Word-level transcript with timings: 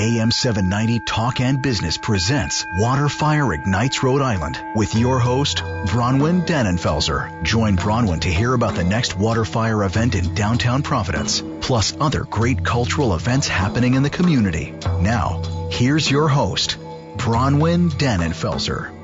AM 0.00 0.30
790 0.30 1.00
Talk 1.00 1.40
and 1.42 1.60
Business 1.60 1.98
presents 1.98 2.64
Waterfire 2.78 3.52
Ignites 3.52 4.02
Rhode 4.02 4.22
Island 4.22 4.58
with 4.74 4.94
your 4.94 5.18
host, 5.18 5.58
Bronwyn 5.58 6.46
Dannenfelser. 6.46 7.42
Join 7.42 7.76
Bronwyn 7.76 8.22
to 8.22 8.30
hear 8.30 8.54
about 8.54 8.76
the 8.76 8.82
next 8.82 9.18
Waterfire 9.18 9.84
event 9.84 10.14
in 10.14 10.34
downtown 10.34 10.82
Providence, 10.82 11.42
plus 11.60 11.94
other 12.00 12.24
great 12.24 12.64
cultural 12.64 13.14
events 13.14 13.46
happening 13.46 13.92
in 13.92 14.02
the 14.02 14.08
community. 14.08 14.72
Now, 15.00 15.42
here's 15.70 16.10
your 16.10 16.28
host, 16.28 16.78
Bronwyn 17.18 17.90
Dannenfelser. 17.90 18.99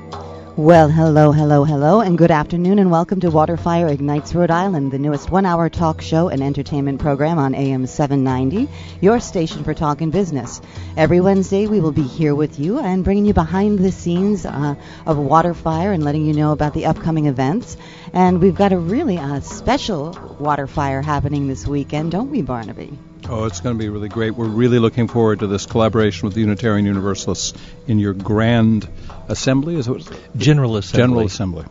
Well, 0.57 0.89
hello, 0.89 1.31
hello, 1.31 1.65
hello, 1.65 2.01
and 2.01 2.17
good 2.17 2.31
afternoon, 2.31 2.79
and 2.79 2.89
welcome 2.89 3.19
to 3.19 3.29
Waterfire 3.29 3.91
Ignites 3.91 4.33
Rhode 4.33 4.49
Island, 4.49 4.91
the 4.91 4.97
newest 4.97 5.29
one 5.29 5.45
hour 5.45 5.69
talk 5.69 6.01
show 6.01 6.29
and 6.29 6.41
entertainment 6.41 6.99
program 6.99 7.37
on 7.37 7.53
AM 7.53 7.85
790, 7.85 8.67
your 8.99 9.19
station 9.19 9.63
for 9.63 9.75
talk 9.75 10.01
and 10.01 10.11
business. 10.11 10.59
Every 10.97 11.21
Wednesday, 11.21 11.67
we 11.67 11.79
will 11.79 11.91
be 11.91 12.01
here 12.01 12.33
with 12.33 12.59
you 12.59 12.79
and 12.79 13.03
bringing 13.03 13.27
you 13.27 13.35
behind 13.35 13.77
the 13.77 13.91
scenes 13.91 14.47
uh, 14.47 14.73
of 15.05 15.17
Waterfire 15.17 15.93
and 15.93 16.03
letting 16.03 16.25
you 16.25 16.33
know 16.33 16.53
about 16.53 16.73
the 16.73 16.87
upcoming 16.87 17.27
events. 17.27 17.77
And 18.11 18.41
we've 18.41 18.55
got 18.55 18.73
a 18.73 18.79
really 18.79 19.19
uh, 19.19 19.41
special 19.41 20.15
Waterfire 20.41 21.03
happening 21.03 21.47
this 21.47 21.67
weekend, 21.67 22.13
don't 22.13 22.31
we, 22.31 22.41
Barnaby? 22.41 22.97
Oh, 23.29 23.43
it's 23.43 23.59
going 23.59 23.75
to 23.75 23.79
be 23.79 23.89
really 23.89 24.07
great. 24.07 24.31
We're 24.31 24.47
really 24.47 24.79
looking 24.79 25.09
forward 25.09 25.39
to 25.39 25.47
this 25.47 25.65
collaboration 25.65 26.27
with 26.27 26.33
the 26.33 26.39
Unitarian 26.39 26.85
Universalists 26.85 27.53
in 27.85 27.99
your 27.99 28.13
grand 28.13 28.87
assembly. 29.27 29.75
Is 29.75 29.89
it 29.89 30.09
General 30.37 30.77
Assembly? 30.77 31.03
General 31.03 31.25
Assembly. 31.25 31.65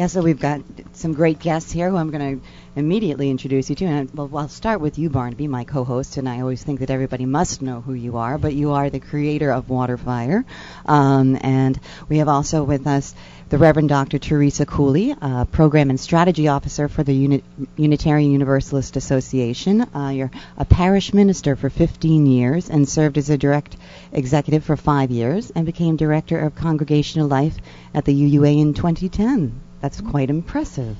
Yeah, 0.00 0.06
so 0.06 0.22
we've 0.22 0.40
got 0.40 0.62
some 0.94 1.12
great 1.12 1.40
guests 1.40 1.70
here 1.70 1.90
who 1.90 1.98
I'm 1.98 2.10
going 2.10 2.40
to 2.40 2.46
immediately 2.74 3.28
introduce 3.28 3.68
you 3.68 3.76
to. 3.76 3.84
And 3.84 4.10
well, 4.14 4.30
I'll 4.34 4.48
start 4.48 4.80
with 4.80 4.98
you, 4.98 5.10
Barnaby, 5.10 5.46
my 5.46 5.64
co-host, 5.64 6.16
and 6.16 6.26
I 6.26 6.40
always 6.40 6.64
think 6.64 6.80
that 6.80 6.88
everybody 6.88 7.26
must 7.26 7.60
know 7.60 7.82
who 7.82 7.92
you 7.92 8.16
are, 8.16 8.38
but 8.38 8.54
you 8.54 8.70
are 8.70 8.88
the 8.88 8.98
creator 8.98 9.52
of 9.52 9.66
Waterfire. 9.66 10.46
Um, 10.86 11.36
and 11.42 11.78
we 12.08 12.16
have 12.16 12.28
also 12.28 12.64
with 12.64 12.86
us 12.86 13.14
the 13.50 13.58
Reverend 13.58 13.90
Dr. 13.90 14.18
Teresa 14.18 14.64
Cooley, 14.64 15.14
uh, 15.20 15.44
Program 15.44 15.90
and 15.90 16.00
Strategy 16.00 16.48
Officer 16.48 16.88
for 16.88 17.02
the 17.02 17.12
Uni- 17.12 17.44
Unitarian 17.76 18.32
Universalist 18.32 18.96
Association. 18.96 19.82
Uh, 19.82 20.12
you're 20.14 20.30
a 20.56 20.64
parish 20.64 21.12
minister 21.12 21.56
for 21.56 21.68
15 21.68 22.24
years 22.24 22.70
and 22.70 22.88
served 22.88 23.18
as 23.18 23.28
a 23.28 23.36
direct 23.36 23.76
executive 24.12 24.64
for 24.64 24.78
five 24.78 25.10
years 25.10 25.52
and 25.54 25.66
became 25.66 25.96
Director 25.96 26.38
of 26.38 26.54
Congregational 26.54 27.28
Life 27.28 27.58
at 27.94 28.06
the 28.06 28.14
UUA 28.14 28.62
in 28.62 28.72
2010. 28.72 29.60
That's 29.80 30.00
quite 30.00 30.30
impressive. 30.30 30.96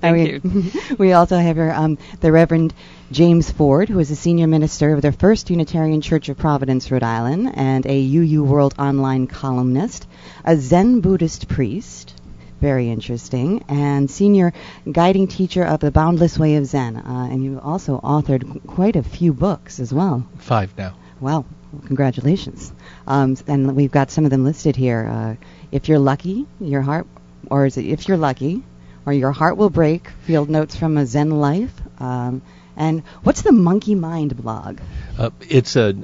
Thank 0.00 0.42
we, 0.44 0.50
you. 0.50 0.72
we 0.98 1.12
also 1.12 1.36
have 1.36 1.56
here 1.56 1.72
um, 1.72 1.98
the 2.20 2.32
Reverend 2.32 2.72
James 3.10 3.50
Ford, 3.50 3.88
who 3.88 3.98
is 3.98 4.10
a 4.10 4.16
senior 4.16 4.46
minister 4.46 4.94
of 4.94 5.02
the 5.02 5.12
First 5.12 5.50
Unitarian 5.50 6.00
Church 6.00 6.28
of 6.28 6.38
Providence, 6.38 6.90
Rhode 6.90 7.02
Island, 7.02 7.52
and 7.54 7.84
a 7.86 8.16
UU 8.16 8.44
World 8.44 8.74
Online 8.78 9.26
columnist, 9.26 10.06
a 10.44 10.56
Zen 10.56 11.00
Buddhist 11.00 11.48
priest, 11.48 12.14
very 12.60 12.90
interesting, 12.90 13.64
and 13.68 14.10
senior 14.10 14.52
guiding 14.90 15.28
teacher 15.28 15.64
of 15.64 15.80
the 15.80 15.90
Boundless 15.90 16.38
Way 16.38 16.56
of 16.56 16.66
Zen. 16.66 16.96
Uh, 16.96 17.28
and 17.30 17.44
you 17.44 17.60
also 17.62 18.00
authored 18.00 18.66
quite 18.66 18.96
a 18.96 19.02
few 19.02 19.32
books 19.32 19.80
as 19.80 19.92
well. 19.92 20.26
Five 20.38 20.76
now. 20.76 20.96
Wow, 21.20 21.44
well, 21.72 21.82
congratulations. 21.86 22.72
Um, 23.06 23.36
and 23.46 23.76
we've 23.76 23.90
got 23.90 24.10
some 24.10 24.24
of 24.24 24.30
them 24.30 24.44
listed 24.44 24.76
here. 24.76 25.06
Uh, 25.06 25.46
if 25.70 25.88
you're 25.88 25.98
lucky, 25.98 26.46
your 26.60 26.80
heart, 26.82 27.06
or 27.50 27.66
is 27.66 27.76
it 27.76 27.86
if 27.86 28.08
you're 28.08 28.16
lucky, 28.16 28.62
or 29.08 29.12
your 29.12 29.32
heart 29.32 29.56
will 29.56 29.70
break, 29.70 30.08
field 30.26 30.50
notes 30.50 30.76
from 30.76 30.98
a 30.98 31.06
Zen 31.06 31.30
life. 31.30 31.72
Um, 31.98 32.42
and 32.76 33.02
what's 33.22 33.40
the 33.42 33.52
Monkey 33.52 33.94
Mind 33.94 34.36
blog? 34.36 34.80
Uh, 35.18 35.30
it's 35.48 35.76
a 35.76 35.96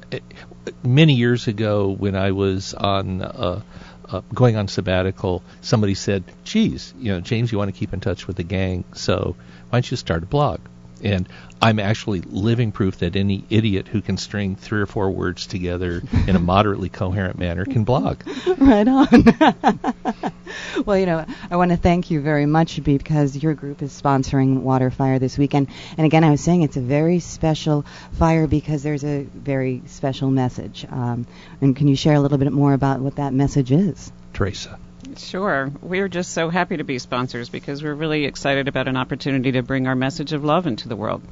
many 0.83 1.12
years 1.12 1.47
ago 1.47 1.91
when 1.91 2.17
I 2.17 2.33
was 2.33 2.72
on 2.72 3.20
uh, 3.20 3.61
uh, 4.09 4.22
going 4.33 4.56
on 4.56 4.69
sabbatical. 4.69 5.42
Somebody 5.61 5.95
said, 5.95 6.25
"Geez, 6.45 6.95
you 6.98 7.12
know, 7.12 7.20
James, 7.20 7.53
you 7.53 7.59
want 7.59 7.72
to 7.72 7.78
keep 7.78 7.92
in 7.92 8.00
touch 8.00 8.27
with 8.27 8.37
the 8.37 8.43
gang, 8.43 8.84
so 8.94 9.37
why 9.69 9.77
don't 9.77 9.91
you 9.91 9.97
start 9.99 10.22
a 10.22 10.27
blog?" 10.27 10.60
And 11.03 11.28
I'm 11.60 11.81
actually 11.81 12.22
living 12.22 12.72
proof 12.72 12.99
that 13.00 13.16
any 13.16 13.44
idiot 13.50 13.87
who 13.88 14.00
can 14.00 14.16
string 14.16 14.56
three 14.56 14.81
or 14.81 14.87
four 14.87 15.10
words 15.10 15.47
together 15.47 16.03
in 16.27 16.37
a 16.37 16.38
moderately 16.53 16.88
coherent 16.88 17.38
manner 17.38 17.66
can 17.66 17.84
blog. 17.84 18.21
right 18.59 18.88
on. 18.88 20.33
well, 20.87 20.98
you 20.98 21.06
know, 21.06 21.25
I 21.50 21.56
want 21.56 21.70
to 21.70 21.76
thank 21.76 22.10
you 22.10 22.20
very 22.20 22.47
much 22.47 22.82
because 22.82 23.37
your 23.37 23.54
group 23.54 23.82
is 23.82 23.98
sponsoring 24.00 24.62
Water 24.62 24.91
Fire 24.91 25.19
this 25.19 25.38
weekend. 25.38 25.69
And 25.97 26.06
again, 26.06 26.25
I 26.25 26.31
was 26.31 26.41
saying 26.41 26.62
it's 26.62 26.76
a 26.76 26.81
very 26.82 27.20
special 27.20 27.84
fire 28.12 28.47
because 28.47 28.82
there's 28.82 29.04
a 29.04 29.22
very 29.22 29.82
special 29.87 30.31
message. 30.31 30.87
Um, 30.91 31.26
and 31.60 31.75
can 31.76 31.88
you 31.88 31.97
share 31.97 32.15
a 32.15 32.20
little 32.20 32.38
bit 32.38 32.53
more 32.53 32.72
about 32.72 33.00
what 33.00 33.16
that 33.16 33.32
message 33.32 33.72
is? 33.72 34.12
Teresa. 34.32 34.78
Sure. 35.16 35.70
We're 35.81 36.09
just 36.09 36.32
so 36.32 36.48
happy 36.48 36.78
to 36.78 36.84
be 36.84 36.98
sponsors 36.98 37.48
because 37.48 37.82
we're 37.82 37.94
really 37.94 38.25
excited 38.25 38.69
about 38.69 38.88
an 38.88 38.97
opportunity 38.97 39.53
to 39.53 39.62
bring 39.62 39.86
our 39.86 39.94
message 39.94 40.32
of 40.32 40.44
love 40.44 40.66
into 40.66 40.88
the 40.88 40.97
world. 40.97 41.22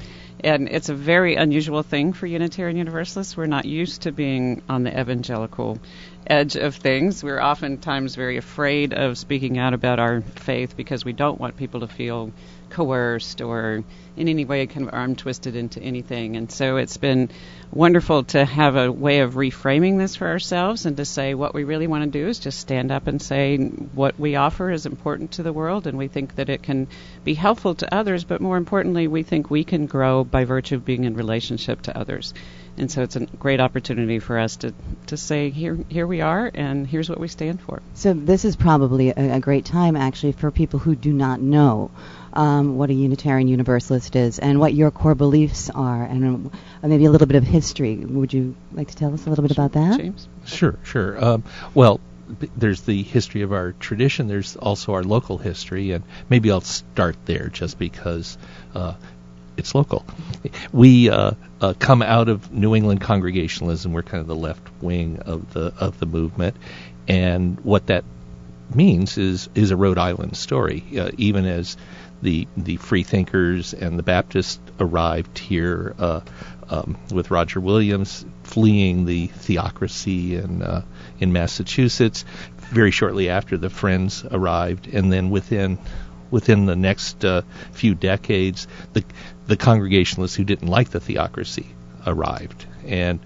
And 0.41 0.69
it's 0.69 0.89
a 0.89 0.95
very 0.95 1.37
unusual 1.37 1.83
thing 1.83 2.13
for 2.13 2.27
Unitarian 2.27 2.77
Universalists. 2.77 3.37
We're 3.37 3.47
not 3.47 3.65
used 3.65 4.03
to 4.03 4.13
being 4.13 4.63
on 4.69 4.83
the 4.83 5.01
evangelical 5.01 5.79
edge 6.27 6.57
of 6.57 6.77
things. 6.77 7.23
We're 7.23 7.41
oftentimes 7.41 8.15
very 8.15 8.37
afraid 8.37 8.93
of 8.93 9.19
speaking 9.19 9.59
out 9.59 9.75
about 9.75 9.99
our 9.99 10.21
faith 10.21 10.77
because 10.77 11.05
we 11.05 11.13
don't 11.13 11.41
want 11.41 11.57
people 11.57 11.81
to 11.81 11.89
feel 11.89 12.33
coerced 12.71 13.43
or 13.43 13.85
in 14.17 14.29
any 14.29 14.45
way 14.45 14.67
kind 14.67 14.89
of 14.89 14.95
arm 14.95 15.15
twisted 15.15 15.57
into 15.57 15.81
anything. 15.81 16.37
And 16.37 16.51
so 16.51 16.77
it's 16.77 16.97
been 16.97 17.31
wonderful 17.71 18.25
to 18.25 18.45
have 18.45 18.77
a 18.77 18.91
way 18.91 19.21
of 19.21 19.35
reframing 19.35 19.99
this 19.99 20.17
for 20.17 20.27
ourselves 20.29 20.87
and 20.87 20.97
to 20.97 21.05
say 21.05 21.35
what 21.35 21.55
we 21.55 21.65
really 21.65 21.87
want 21.87 22.05
to 22.05 22.19
do 22.19 22.29
is 22.29 22.39
just 22.39 22.59
stand 22.59 22.91
up 22.91 23.07
and 23.07 23.21
say 23.21 23.57
what 23.59 24.19
we 24.19 24.37
offer 24.37 24.71
is 24.71 24.87
important 24.87 25.33
to 25.33 25.43
the 25.43 25.53
world 25.53 25.87
and 25.87 25.97
we 25.97 26.09
think 26.09 26.35
that 26.37 26.49
it 26.49 26.63
can 26.63 26.89
be 27.25 27.35
helpful 27.35 27.75
to 27.77 27.95
others, 27.95 28.25
but 28.25 28.41
more 28.41 28.57
importantly, 28.57 29.07
we 29.07 29.23
think 29.23 29.51
we 29.51 29.65
can 29.65 29.87
grow 29.87 30.25
by 30.25 30.45
virtue 30.45 30.77
of 30.77 30.85
being 30.85 31.05
in 31.05 31.15
relationship 31.15 31.83
to 31.83 31.97
others. 31.97 32.35
And 32.77 32.91
so 32.91 33.03
it's 33.03 33.17
a 33.17 33.27
great 33.27 33.61
opportunity 33.61 34.19
for 34.19 34.39
us 34.39 34.57
to, 34.57 34.73
to 35.09 35.17
say, 35.17 35.51
here, 35.51 35.79
here 35.89 36.07
we 36.07 36.23
are, 36.23 36.51
and 36.53 36.87
here's 36.87 37.09
what 37.11 37.21
we 37.21 37.29
stand 37.29 37.61
for. 37.61 37.83
So 37.95 38.15
this 38.15 38.45
is 38.45 38.57
probably 38.57 39.11
a, 39.11 39.35
a 39.35 39.41
great 39.41 39.67
time, 39.67 39.95
actually, 39.95 40.33
for 40.33 40.51
people 40.51 40.79
who 40.79 40.95
do 40.95 41.13
not 41.13 41.41
know 41.41 41.91
um, 42.33 42.79
what 42.79 42.89
a 42.89 42.95
Unitarian 42.95 43.49
Universalist 43.49 44.17
is 44.17 44.39
and 44.39 44.59
what 44.59 44.73
your 44.73 44.91
core 44.91 45.15
beliefs 45.15 45.69
are, 45.69 46.03
and 46.03 46.51
uh, 46.83 46.89
maybe 46.89 47.05
a 47.05 47.11
little 47.11 47.27
bit 47.27 47.37
of 47.37 47.45
history. 47.45 47.97
Would 47.97 48.33
you 48.33 48.55
like 48.73 48.89
to 48.89 48.97
tell 48.97 49.13
us 49.13 49.27
a 49.27 49.29
little 49.29 49.43
bit 49.43 49.53
about 49.53 49.73
that? 49.73 49.99
James? 49.99 50.29
Sure, 50.47 50.79
sure. 50.83 51.23
Um, 51.23 51.45
well, 51.75 52.01
there's 52.57 52.83
the 52.83 53.03
history 53.03 53.43
of 53.43 53.53
our 53.53 53.73
tradition. 53.73 54.29
There's 54.29 54.57
also 54.57 54.95
our 54.95 55.03
local 55.03 55.39
history, 55.39 55.93
and 55.93 56.05
maybe 56.31 56.51
I'll 56.51 56.63
start 56.63 57.17
there 57.27 57.49
just 57.49 57.79
because 57.79 58.39
uh, 58.75 58.95
it's 59.57 59.75
local. 59.75 60.05
We 60.73 61.11
uh, 61.11 61.33
uh, 61.61 61.75
come 61.79 62.03
out 62.03 62.29
of 62.29 62.53
New 62.53 62.75
England 62.75 63.01
Congregationalism. 63.01 63.93
We're 63.93 64.03
kind 64.03 64.21
of 64.21 64.27
the 64.27 64.37
left 64.37 64.63
wing 64.81 65.21
of 65.21 65.53
the 65.53 65.73
of 65.79 65.99
the 65.99 66.07
movement, 66.07 66.57
and 67.09 67.61
what 67.61 67.87
that 67.87 68.05
means 68.75 69.19
is 69.19 69.49
is 69.55 69.71
a 69.71 69.77
Rhode 69.77 69.99
Island 69.99 70.37
story. 70.37 70.85
Uh, 70.99 71.11
even 71.19 71.47
as 71.47 71.77
the 72.23 72.47
the 72.57 72.77
free 72.77 73.03
thinkers 73.03 73.75
and 73.75 73.99
the 73.99 74.03
Baptists 74.03 74.61
arrived 74.81 75.39
here 75.39 75.95
uh, 75.99 76.21
um, 76.69 76.97
with 77.13 77.31
Roger 77.31 77.61
Williams 77.61 78.25
fleeing 78.45 79.05
the 79.05 79.27
theocracy 79.27 80.37
in 80.37 80.63
uh, 80.63 80.83
in 81.21 81.33
Massachusetts. 81.33 82.25
Very 82.59 82.91
shortly 82.91 83.29
after, 83.29 83.59
the 83.59 83.69
Friends 83.69 84.25
arrived, 84.31 84.87
and 84.87 85.13
then 85.13 85.31
within 85.31 85.79
within 86.31 86.65
the 86.65 86.75
next 86.75 87.25
uh, 87.25 87.43
few 87.73 87.95
decades, 87.95 88.67
the 88.95 89.05
the 89.53 89.57
Congregationalists 89.59 90.35
who 90.37 90.45
didn't 90.45 90.69
like 90.69 90.89
the 90.91 91.01
theocracy 91.01 91.67
arrived, 92.07 92.65
and 92.87 93.21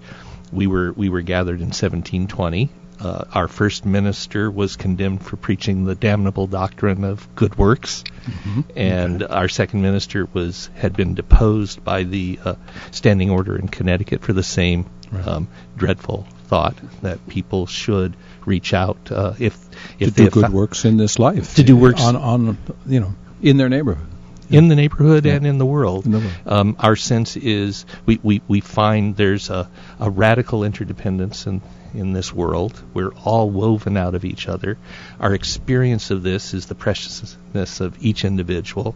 we 0.51 0.67
were 0.67 0.91
we 0.91 1.07
were 1.09 1.21
gathered 1.21 1.61
in 1.61 1.67
1720. 1.67 2.69
Uh, 2.99 3.23
our 3.31 3.47
first 3.47 3.85
minister 3.85 4.49
was 4.49 4.75
condemned 4.75 5.23
for 5.23 5.37
preaching 5.37 5.85
the 5.85 5.93
damnable 5.95 6.47
doctrine 6.47 7.03
of 7.03 7.27
good 7.35 7.55
works, 7.57 8.03
Mm-hmm. 8.27 8.61
and 8.75 9.23
our 9.23 9.47
second 9.47 9.81
minister 9.83 10.27
was 10.33 10.69
had 10.75 10.93
been 10.97 11.13
deposed 11.13 11.81
by 11.83 12.03
the 12.03 12.39
uh, 12.43 12.55
standing 12.91 13.29
order 13.29 13.55
in 13.55 13.69
Connecticut 13.69 14.21
for 14.21 14.33
the 14.33 14.43
same 14.43 14.85
Right. 15.09 15.25
um, 15.25 15.47
dreadful 15.77 16.27
thought 16.47 16.75
that 17.03 17.25
people 17.29 17.65
should 17.67 18.17
reach 18.45 18.73
out 18.73 18.97
uh, 19.09 19.33
if 19.39 19.55
if 19.99 20.09
to 20.09 20.11
they 20.15 20.17
do 20.17 20.23
have 20.23 20.33
good 20.33 20.45
fo- 20.47 20.51
works 20.51 20.83
in 20.83 20.97
this 20.97 21.17
life. 21.17 21.55
To 21.55 21.63
do 21.63 21.77
works- 21.77 22.01
on, 22.03 22.17
on 22.17 22.57
you 22.85 22.99
know, 22.99 23.13
in 23.41 23.55
their 23.55 23.69
neighborhood. 23.69 24.05
In 24.49 24.67
the 24.67 24.75
neighborhood 24.75 25.25
and 25.25 25.45
in 25.45 25.57
the 25.57 25.65
world. 25.65 26.05
In 26.05 26.11
the 26.11 26.19
world. 26.19 26.33
Um, 26.45 26.75
our 26.79 26.95
sense 26.95 27.35
is 27.37 27.85
we, 28.05 28.19
we, 28.23 28.41
we 28.47 28.61
find 28.61 29.15
there's 29.15 29.49
a, 29.49 29.69
a 29.99 30.09
radical 30.09 30.63
interdependence 30.63 31.47
in, 31.47 31.61
in 31.93 32.13
this 32.13 32.33
world. 32.33 32.81
We're 32.93 33.13
all 33.13 33.49
woven 33.49 33.97
out 33.97 34.15
of 34.15 34.25
each 34.25 34.47
other. 34.47 34.77
Our 35.19 35.33
experience 35.33 36.11
of 36.11 36.23
this 36.23 36.53
is 36.53 36.67
the 36.67 36.75
preciousness 36.75 37.79
of 37.79 38.03
each 38.03 38.23
individual, 38.25 38.95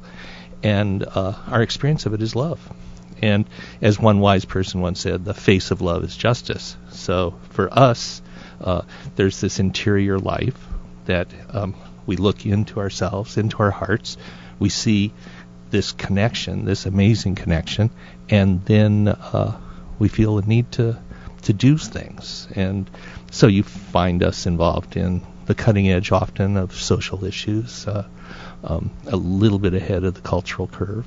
and 0.64 1.04
uh, 1.04 1.34
our 1.48 1.62
experience 1.62 2.06
of 2.06 2.14
it 2.14 2.22
is 2.22 2.36
love. 2.36 2.60
And 3.22 3.46
as 3.82 4.00
one 4.00 4.20
wise 4.20 4.46
person 4.46 4.82
once 4.82 5.02
said, 5.02 5.26
the 5.26 5.34
face 5.34 5.70
of 5.70 5.82
love 5.82 6.04
is 6.04 6.18
justice. 6.18 6.76
So 6.90 7.36
for 7.52 7.72
us, 7.72 8.22
uh, 8.60 8.82
there's 9.16 9.40
this 9.42 9.60
interior 9.60 10.18
life 10.18 10.58
that 11.06 11.28
um, 11.52 11.76
we 12.06 12.16
look 12.16 12.46
into 12.46 12.80
ourselves, 12.80 13.38
into 13.38 13.58
our 13.60 13.72
hearts. 13.72 14.18
We 14.60 14.70
see 14.70 15.14
this 15.72 15.92
connection, 15.92 16.66
this 16.66 16.86
amazing 16.86 17.36
connection, 17.36 17.90
and 18.30 18.64
then 18.66 19.08
uh, 19.08 19.60
we 20.00 20.08
feel 20.08 20.38
a 20.38 20.42
need 20.42 20.72
to 20.74 21.00
to 21.44 21.54
do 21.54 21.78
things. 21.78 22.48
And 22.56 22.90
so 23.32 23.48
you 23.48 23.64
find 23.64 24.22
us 24.22 24.46
involved 24.46 24.96
in 24.96 25.26
the 25.48 25.56
cutting 25.56 25.90
edge, 25.90 26.12
often 26.12 26.56
of 26.56 26.74
social 26.74 27.26
issues, 27.26 27.88
uh, 27.88 28.08
um, 28.64 28.92
a 29.08 29.16
little 29.16 29.58
bit 29.58 29.74
ahead 29.74 30.04
of 30.04 30.14
the 30.14 30.22
cultural 30.22 30.68
curve. 30.68 31.06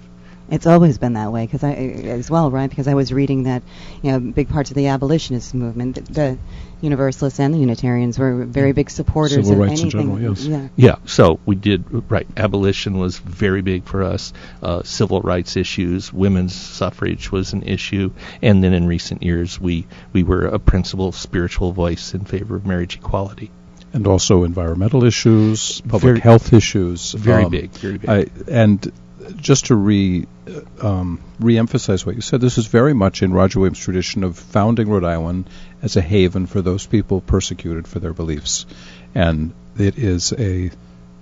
It's 0.51 0.67
always 0.67 0.99
been 0.99 1.15
that 1.15 1.33
way, 1.33 1.47
because 1.47 1.65
I 1.65 1.73
as 1.73 2.31
well, 2.31 2.51
right? 2.51 2.69
Because 2.69 2.87
I 2.87 2.95
was 2.95 3.13
reading 3.13 3.45
that, 3.45 3.63
you 4.03 4.13
know, 4.13 4.21
big 4.21 4.49
parts 4.51 4.71
of 4.71 4.77
the 4.77 4.89
abolitionist 4.89 5.55
movement, 5.55 5.95
the, 5.95 6.13
the 6.13 6.39
Universalists 6.83 7.41
and 7.41 7.55
the 7.55 7.59
Unitarians 7.59 8.19
were 8.19 8.45
very 8.45 8.73
big 8.73 8.91
supporters 8.91 9.47
Civil 9.47 9.53
of 9.63 9.69
rights 9.71 9.81
in 9.81 9.91
general, 9.91 10.21
yes. 10.21 10.45
Yeah. 10.45 10.69
Yeah, 10.77 10.97
so 11.07 11.41
we 11.47 11.55
did 11.55 12.11
right. 12.11 12.27
Abolition 12.37 12.99
was 12.99 13.19
very 13.19 13.63
big 13.63 13.85
for 13.87 14.03
us. 14.03 14.35
Uh, 14.63 14.83
civil 14.83 15.23
rights 15.23 15.57
issues, 15.57 16.13
women's 16.13 16.55
suffrage 16.55 17.33
was 17.33 17.55
an 17.55 17.63
issue, 17.63 18.13
and 18.43 18.63
then 18.63 18.75
in 18.75 18.87
recent 18.87 19.23
years, 19.23 19.59
we 19.59 19.87
we 20.13 20.23
were 20.23 20.45
a 20.45 20.59
principal 20.59 21.13
spiritual 21.13 21.73
voice 21.73 22.13
in 22.13 22.27
favor 22.27 22.55
of 22.57 22.67
marriage 22.67 22.97
equality. 22.97 23.51
and 23.95 24.07
also 24.09 24.43
environmental 24.43 25.05
issues, 25.05 25.81
public 25.83 26.03
Very- 26.03 26.21
health 26.21 26.53
issues. 26.53 27.13
Very 27.13 27.45
um, 27.45 27.51
big, 27.51 27.71
very 27.71 27.97
big. 27.99 28.11
I, 28.11 28.27
and 28.49 28.93
just 29.37 29.67
to 29.67 29.75
re 29.75 30.27
uh, 30.49 30.87
um, 30.87 31.21
re-emphasize 31.41 32.05
what 32.05 32.15
you 32.15 32.21
said, 32.21 32.41
this 32.41 32.59
is 32.59 32.67
very 32.67 32.95
much 32.95 33.23
in 33.23 33.33
Roger 33.33 33.61
Williams' 33.61 33.79
tradition 33.79 34.25
of 34.25 34.39
founding 34.39 34.89
Rhode 34.89 35.05
Island 35.05 35.49
as 35.83 35.97
a 35.97 36.01
haven 36.01 36.47
for 36.47 36.63
those 36.63 36.87
people 36.87 37.21
persecuted 37.21 37.89
for 37.89 37.99
their 37.99 38.13
beliefs, 38.13 38.67
and 39.15 39.53
it 39.79 39.99
is 39.99 40.33
a 40.33 40.71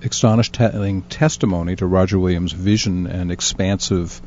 astonishing 0.03 1.03
testimony 1.03 1.77
to 1.77 1.87
Roger 1.87 2.19
Williams' 2.19 2.53
vision 2.53 3.07
and 3.07 3.31
expansive 3.31 4.21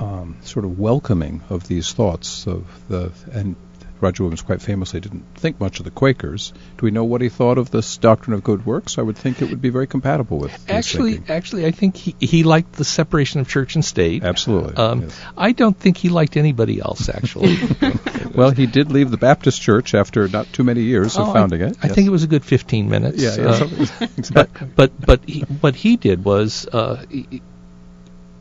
um, 0.00 0.36
sort 0.42 0.64
of 0.64 0.78
welcoming 0.78 1.42
of 1.48 1.66
these 1.68 1.92
thoughts 1.92 2.46
of 2.46 2.64
the 2.88 3.12
and 3.32 3.56
Roger 4.00 4.22
Williams 4.24 4.42
quite 4.42 4.60
famously 4.60 5.00
didn't 5.00 5.24
think 5.36 5.58
much 5.60 5.78
of 5.78 5.84
the 5.84 5.90
Quakers. 5.90 6.52
Do 6.76 6.84
we 6.84 6.90
know 6.90 7.04
what 7.04 7.20
he 7.22 7.28
thought 7.28 7.56
of 7.58 7.70
this 7.70 7.96
doctrine 7.96 8.34
of 8.34 8.44
good 8.44 8.66
works? 8.66 8.98
I 8.98 9.02
would 9.02 9.16
think 9.16 9.40
it 9.40 9.48
would 9.50 9.62
be 9.62 9.70
very 9.70 9.86
compatible 9.86 10.38
with 10.38 10.70
Actually, 10.70 11.22
actually, 11.28 11.64
I 11.66 11.70
think 11.70 11.96
he, 11.96 12.14
he 12.20 12.42
liked 12.42 12.72
the 12.74 12.84
separation 12.84 13.40
of 13.40 13.48
church 13.48 13.74
and 13.74 13.84
state. 13.84 14.22
Absolutely. 14.22 14.74
Um, 14.76 15.02
yes. 15.02 15.20
I 15.36 15.52
don't 15.52 15.76
think 15.78 15.96
he 15.96 16.08
liked 16.10 16.36
anybody 16.36 16.80
else. 16.80 17.08
Actually, 17.08 17.56
Well, 18.34 18.50
he 18.50 18.66
did 18.66 18.92
leave 18.92 19.10
the 19.10 19.16
Baptist 19.16 19.62
Church 19.62 19.94
after 19.94 20.28
not 20.28 20.52
too 20.52 20.62
many 20.64 20.82
years 20.82 21.16
Oh, 21.16 21.22
of 21.22 21.28
I- 21.30 21.32
founding 21.32 21.62
it. 21.62 21.76
I 21.82 21.86
Yes. 21.86 21.94
think 21.94 22.06
it 22.06 22.10
was 22.10 22.22
a 22.22 22.26
good 22.26 22.44
15 22.44 22.90
minutes. 22.90 23.22
Yeah, 23.22 23.36
yeah, 23.36 23.46
Uh, 23.48 23.54
something- 23.54 24.24
but 24.34 24.50
but 24.76 25.00
but 25.00 25.20
he, 25.28 25.40
what 25.40 25.74
he 25.74 25.96
did 25.96 26.22
was 26.24 26.66
uh, 26.70 27.02
he- 27.08 27.40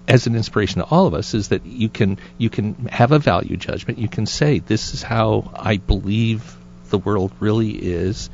as 0.07 0.27
an 0.27 0.35
inspiration 0.35 0.81
to 0.81 0.85
all 0.85 1.07
of 1.07 1.13
us 1.13 1.33
is 1.33 1.49
that 1.49 1.65
you 1.65 1.89
can 1.89 2.19
you 2.37 2.49
can 2.49 2.73
have 2.87 3.11
a 3.11 3.19
value 3.19 3.57
judgment 3.57 3.99
you 3.99 4.07
can 4.07 4.25
say 4.25 4.59
this 4.59 4.93
is 4.93 5.01
how 5.01 5.51
I 5.55 5.77
believe 5.77 6.55
the 6.89 6.97
world 6.97 7.31
really 7.39 7.71
is 7.71 8.29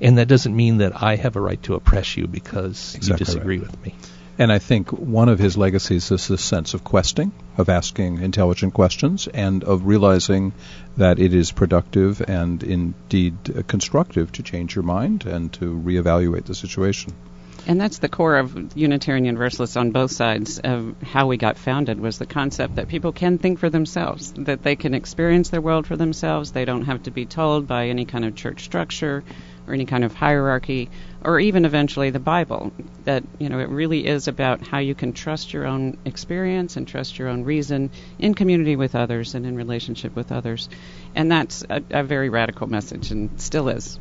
and 0.00 0.18
that 0.18 0.28
doesn't 0.28 0.54
mean 0.54 0.78
that 0.78 1.02
I 1.02 1.16
have 1.16 1.36
a 1.36 1.40
right 1.40 1.62
to 1.64 1.74
oppress 1.74 2.16
you 2.16 2.28
because 2.28 2.94
Exactly 2.94 3.12
you 3.12 3.18
disagree 3.18 3.58
right. 3.58 3.66
with 3.66 3.84
me 3.84 3.94
And 4.40 4.52
I 4.52 4.60
think 4.60 4.92
one 4.92 5.28
of 5.28 5.40
his 5.40 5.56
legacies 5.56 6.12
is 6.12 6.28
this 6.28 6.42
sense 6.42 6.72
of 6.72 6.84
questing, 6.84 7.32
of 7.56 7.68
asking 7.68 8.20
intelligent 8.22 8.72
questions, 8.72 9.26
and 9.26 9.64
of 9.64 9.84
realizing 9.84 10.52
that 10.96 11.18
it 11.18 11.34
is 11.34 11.50
productive 11.50 12.20
and 12.20 12.62
indeed 12.62 13.64
constructive 13.66 14.30
to 14.32 14.44
change 14.44 14.76
your 14.76 14.84
mind 14.84 15.26
and 15.26 15.52
to 15.54 15.64
reevaluate 15.64 16.44
the 16.44 16.54
situation. 16.54 17.14
And 17.68 17.78
that's 17.78 17.98
the 17.98 18.08
core 18.08 18.38
of 18.38 18.74
Unitarian 18.78 19.26
Universalists 19.26 19.76
on 19.76 19.90
both 19.90 20.10
sides 20.10 20.58
of 20.58 20.96
how 21.02 21.26
we 21.26 21.36
got 21.36 21.58
founded 21.58 22.00
was 22.00 22.18
the 22.18 22.24
concept 22.24 22.76
that 22.76 22.88
people 22.88 23.12
can 23.12 23.36
think 23.36 23.58
for 23.58 23.68
themselves, 23.68 24.32
that 24.32 24.62
they 24.62 24.74
can 24.74 24.94
experience 24.94 25.50
their 25.50 25.60
world 25.60 25.86
for 25.86 25.94
themselves. 25.94 26.50
They 26.50 26.64
don't 26.64 26.86
have 26.86 27.02
to 27.02 27.10
be 27.10 27.26
told 27.26 27.66
by 27.66 27.88
any 27.88 28.06
kind 28.06 28.24
of 28.24 28.34
church 28.34 28.64
structure 28.64 29.22
or 29.66 29.74
any 29.74 29.84
kind 29.84 30.02
of 30.02 30.14
hierarchy 30.14 30.88
or 31.22 31.38
even 31.38 31.66
eventually 31.66 32.08
the 32.08 32.18
Bible. 32.18 32.72
That, 33.04 33.22
you 33.38 33.50
know, 33.50 33.58
it 33.58 33.68
really 33.68 34.06
is 34.06 34.28
about 34.28 34.66
how 34.66 34.78
you 34.78 34.94
can 34.94 35.12
trust 35.12 35.52
your 35.52 35.66
own 35.66 35.98
experience 36.06 36.78
and 36.78 36.88
trust 36.88 37.18
your 37.18 37.28
own 37.28 37.44
reason 37.44 37.90
in 38.18 38.32
community 38.32 38.76
with 38.76 38.94
others 38.94 39.34
and 39.34 39.44
in 39.44 39.56
relationship 39.56 40.16
with 40.16 40.32
others. 40.32 40.70
And 41.14 41.30
that's 41.30 41.66
a, 41.68 41.82
a 41.90 42.02
very 42.02 42.30
radical 42.30 42.66
message 42.66 43.10
and 43.10 43.38
still 43.38 43.68
is. 43.68 43.98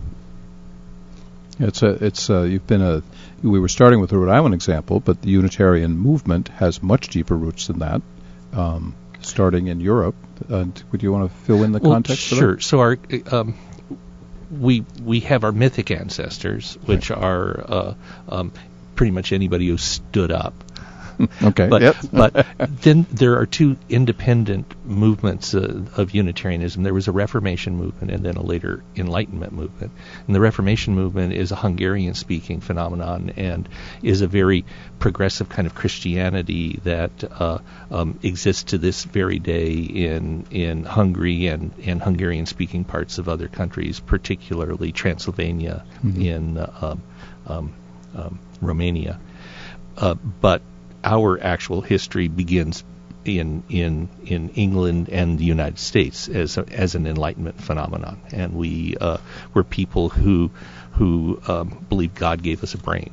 It's 1.59 1.81
a, 1.81 2.05
it's 2.05 2.29
a, 2.29 2.47
you've 2.47 2.67
been 2.67 2.83
a, 2.83 3.01
we 3.43 3.59
were 3.59 3.67
starting 3.67 3.99
with 3.99 4.09
the 4.09 4.17
Rhode 4.17 4.31
Island 4.31 4.53
example, 4.53 4.99
but 4.99 5.21
the 5.21 5.29
Unitarian 5.29 5.97
movement 5.97 6.47
has 6.49 6.81
much 6.81 7.09
deeper 7.09 7.35
roots 7.35 7.67
than 7.67 7.79
that, 7.79 8.01
um, 8.53 8.95
starting 9.21 9.67
in 9.67 9.79
Europe. 9.79 10.15
And 10.49 10.81
would 10.91 11.03
you 11.03 11.11
want 11.11 11.29
to 11.29 11.37
fill 11.45 11.63
in 11.63 11.71
the 11.71 11.79
Well, 11.79 11.93
context? 11.93 12.23
Sure. 12.23 12.59
So 12.59 12.79
our 12.79 12.97
um, 13.31 13.55
we 14.51 14.85
we 15.03 15.21
have 15.21 15.43
our 15.43 15.51
mythic 15.51 15.91
ancestors, 15.91 16.77
which 16.85 17.11
are 17.11 17.65
uh, 17.67 17.93
um, 18.29 18.51
pretty 18.95 19.11
much 19.11 19.31
anybody 19.31 19.67
who 19.67 19.77
stood 19.77 20.31
up. 20.31 20.53
Okay. 21.43 21.67
But 21.67 21.81
Yep. 21.81 21.95
but 22.13 22.45
then 22.81 23.05
there 23.11 23.39
are 23.39 23.45
two 23.45 23.77
independent 23.89 24.73
movements 24.85 25.53
uh, 25.53 25.85
of 25.95 26.11
Unitarianism. 26.11 26.83
There 26.83 26.93
was 26.93 27.07
a 27.07 27.11
Reformation 27.11 27.77
movement 27.77 28.11
and 28.11 28.23
then 28.23 28.35
a 28.35 28.41
later 28.41 28.83
Enlightenment 28.95 29.53
movement. 29.53 29.91
And 30.25 30.35
the 30.35 30.39
Reformation 30.39 30.95
movement 30.95 31.33
is 31.33 31.51
a 31.51 31.55
Hungarian-speaking 31.55 32.61
phenomenon 32.61 33.31
and 33.37 33.67
is 34.01 34.21
a 34.21 34.27
very 34.27 34.65
progressive 34.99 35.49
kind 35.49 35.67
of 35.67 35.75
Christianity 35.75 36.79
that 36.83 37.23
uh, 37.23 37.59
um, 37.91 38.19
exists 38.23 38.63
to 38.71 38.77
this 38.77 39.03
very 39.03 39.39
day 39.39 39.73
in 39.73 40.45
in 40.51 40.83
Hungary 40.83 41.47
and 41.47 41.71
and 41.85 42.01
Hungarian-speaking 42.01 42.83
parts 42.85 43.17
of 43.17 43.29
other 43.29 43.47
countries, 43.47 43.99
particularly 43.99 44.91
Transylvania 44.91 45.85
in 46.03 46.57
uh, 46.57 46.71
um, 46.81 47.03
um, 47.47 47.73
um, 48.15 48.39
Romania. 48.61 49.19
Uh, 49.97 50.13
but 50.13 50.61
our 51.07 51.41
actual 51.41 51.81
history 51.81 52.27
begins 52.27 52.83
in 53.23 53.63
in 53.69 54.09
in 54.25 54.49
England 54.49 55.09
and 55.09 55.39
the 55.39 55.45
United 55.45 55.79
States 55.79 56.27
as 56.27 56.57
a, 56.57 56.65
as 56.69 56.95
an 56.95 57.07
Enlightenment 57.07 57.61
phenomenon, 57.61 58.21
and 58.31 58.53
we 58.53 58.97
uh, 58.99 59.17
were 59.53 59.63
people 59.63 60.09
who 60.09 60.51
who 60.91 61.41
um, 61.47 61.85
believed 61.89 62.15
God 62.15 62.43
gave 62.43 62.61
us 62.61 62.73
a 62.73 62.77
brain, 62.77 63.11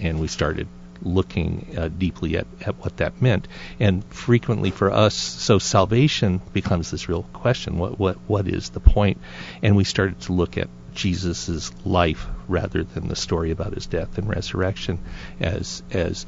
and 0.00 0.20
we 0.20 0.26
started 0.26 0.66
looking 1.04 1.74
uh, 1.76 1.88
deeply 1.88 2.36
at, 2.36 2.46
at 2.64 2.76
what 2.76 2.96
that 2.98 3.20
meant. 3.20 3.48
And 3.80 4.04
frequently 4.04 4.70
for 4.70 4.92
us, 4.92 5.14
so 5.14 5.58
salvation 5.58 6.40
becomes 6.52 6.90
this 6.90 7.08
real 7.08 7.22
question: 7.32 7.78
what 7.78 8.00
what 8.00 8.16
what 8.26 8.48
is 8.48 8.70
the 8.70 8.80
point? 8.80 9.18
And 9.62 9.76
we 9.76 9.84
started 9.84 10.20
to 10.22 10.32
look 10.32 10.58
at 10.58 10.68
Jesus' 10.94 11.72
life 11.86 12.26
rather 12.48 12.84
than 12.84 13.08
the 13.08 13.16
story 13.16 13.50
about 13.50 13.74
his 13.74 13.86
death 13.86 14.18
and 14.18 14.28
resurrection 14.28 14.98
as 15.40 15.82
as 15.90 16.26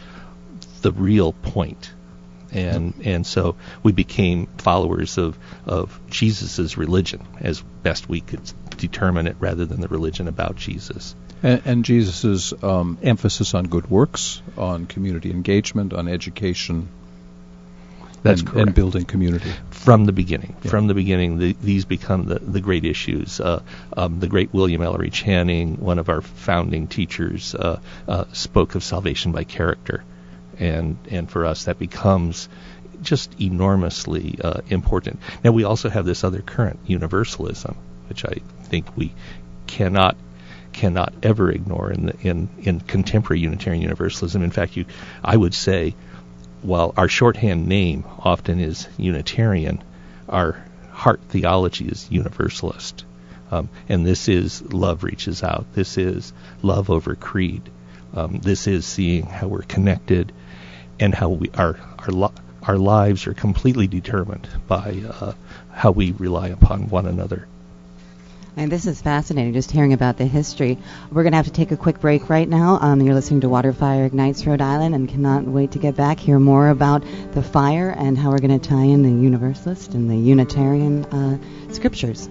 the 0.85 0.93
real 0.93 1.33
point. 1.33 1.91
And 2.53 2.95
and 3.05 3.27
so 3.27 3.57
we 3.83 3.93
became 3.93 4.47
followers 4.59 5.19
of 5.19 5.37
of 5.67 5.99
Jesus' 6.09 6.79
religion 6.79 7.21
as 7.41 7.61
best 7.83 8.09
we 8.09 8.21
could 8.21 8.53
determine 8.79 9.27
it, 9.27 9.37
rather 9.41 9.65
than 9.67 9.81
the 9.81 9.89
religion 9.89 10.29
about 10.29 10.55
Jesus. 10.57 11.17
And, 11.43 11.63
and 11.65 11.85
Jesus' 11.85 12.53
um, 12.63 12.99
emphasis 13.03 13.55
on 13.55 13.65
good 13.67 13.91
works, 13.91 14.43
on 14.57 14.87
community 14.87 15.31
engagement, 15.31 15.93
on 15.93 16.07
education, 16.09 16.89
That's 18.23 18.41
and, 18.41 18.51
correct. 18.51 18.67
and 18.67 18.75
building 18.75 19.05
community. 19.05 19.51
from 19.71 20.07
the 20.07 20.13
beginning. 20.13 20.55
Yeah. 20.63 20.71
From 20.71 20.87
the 20.87 20.95
beginning, 20.95 21.39
the, 21.39 21.57
these 21.61 21.85
become 21.85 22.25
the, 22.27 22.39
the 22.39 22.61
great 22.61 22.85
issues. 22.85 23.41
Uh, 23.41 23.63
um, 23.97 24.21
the 24.21 24.29
great 24.29 24.55
William 24.55 24.83
Ellery 24.83 25.11
Channing, 25.11 25.77
one 25.77 25.99
of 25.99 26.09
our 26.09 26.23
founding 26.23 26.87
teachers, 26.87 27.55
uh, 27.55 27.81
uh, 28.09 28.25
spoke 28.33 28.77
of 28.77 28.83
salvation 28.83 29.33
by 29.33 29.45
character, 29.45 30.05
and 30.59 30.97
and 31.11 31.31
for 31.31 31.47
us 31.47 31.65
that 31.65 31.79
becomes 31.79 32.49
just 33.03 33.41
enormously 33.41 34.39
uh, 34.43 34.61
important. 34.69 35.21
Now 35.43 35.53
we 35.53 35.65
also 35.65 35.89
have 35.89 36.07
this 36.07 36.25
other 36.25 36.41
current, 36.41 36.81
universalism, 36.87 37.77
which 38.09 38.25
I 38.25 38.37
think 38.65 38.97
we 38.97 39.13
cannot 39.67 40.17
cannot 40.73 41.15
ever 41.23 41.51
ignore 41.51 41.91
in 41.91 42.07
the, 42.07 42.17
in 42.21 42.49
in 42.59 42.81
contemporary 42.81 43.41
Unitarian 43.41 43.83
Universalism. 43.83 44.43
In 44.43 44.51
fact, 44.51 44.77
you 44.77 44.87
I 45.23 45.37
would 45.37 45.55
say 45.55 45.95
while 46.63 46.95
our 46.97 47.09
shorthand 47.09 47.67
name 47.67 48.05
often 48.19 48.59
is 48.59 48.89
Unitarian, 48.97 49.83
our 50.29 50.65
heart 50.91 51.21
theology 51.29 51.87
is 51.87 52.11
Universalist. 52.11 53.05
Um, 53.51 53.69
and 53.89 54.07
this 54.07 54.29
is 54.29 54.63
love 54.73 55.05
reaches 55.05 55.43
out. 55.43 55.67
This 55.75 55.99
is 55.99 56.33
love 56.63 56.89
over 56.91 57.15
creed. 57.15 57.63
Um, 58.15 58.39
this 58.39 58.67
is 58.67 58.87
seeing 58.87 59.27
how 59.27 59.49
we're 59.49 59.63
connected 59.63 60.33
and 61.01 61.15
how 61.15 61.29
we 61.31 61.51
our 61.55 61.79
our 61.99 62.31
our 62.63 62.79
lives 62.79 63.27
are 63.27 63.35
completely 63.35 63.87
determined 63.87 64.49
by 64.67 65.03
uh, 65.09 65.33
how 65.71 65.91
we 65.91 66.13
rely 66.13 66.49
upon 66.49 66.89
one 66.89 67.07
another. 67.07 67.47
And 68.57 68.71
this 68.71 68.87
is 68.87 69.03
fascinating, 69.03 69.53
just 69.53 69.73
hearing 69.73 69.93
about 69.93 70.17
the 70.17 70.27
history. 70.27 70.79
We're 71.11 71.25
going 71.25 71.33
to 71.33 71.39
have 71.39 71.47
to 71.47 71.53
take 71.53 71.73
a 71.73 71.77
quick 71.77 72.01
break 72.01 72.31
right 72.31 72.49
now. 72.49 72.79
Um, 72.81 73.01
you're 73.01 73.15
listening 73.15 73.41
to 73.41 73.49
Waterfire 73.49 74.07
Ignites 74.07 74.47
Rhode 74.47 74.61
Island 74.61 74.95
and 74.95 75.09
cannot 75.09 75.45
wait 75.45 75.73
to 75.73 75.81
get 75.81 75.97
back, 75.97 76.21
hear 76.21 76.39
more 76.39 76.69
about 76.69 77.05
the 77.33 77.43
fire 77.43 77.91
and 77.91 78.17
how 78.17 78.31
we're 78.31 78.39
going 78.39 78.59
to 78.59 78.69
tie 78.69 78.85
in 78.85 79.03
the 79.03 79.11
Universalist 79.11 79.95
and 79.95 80.09
the 80.09 80.17
Unitarian 80.17 81.05
uh, 81.07 81.73
scriptures. 81.73 82.29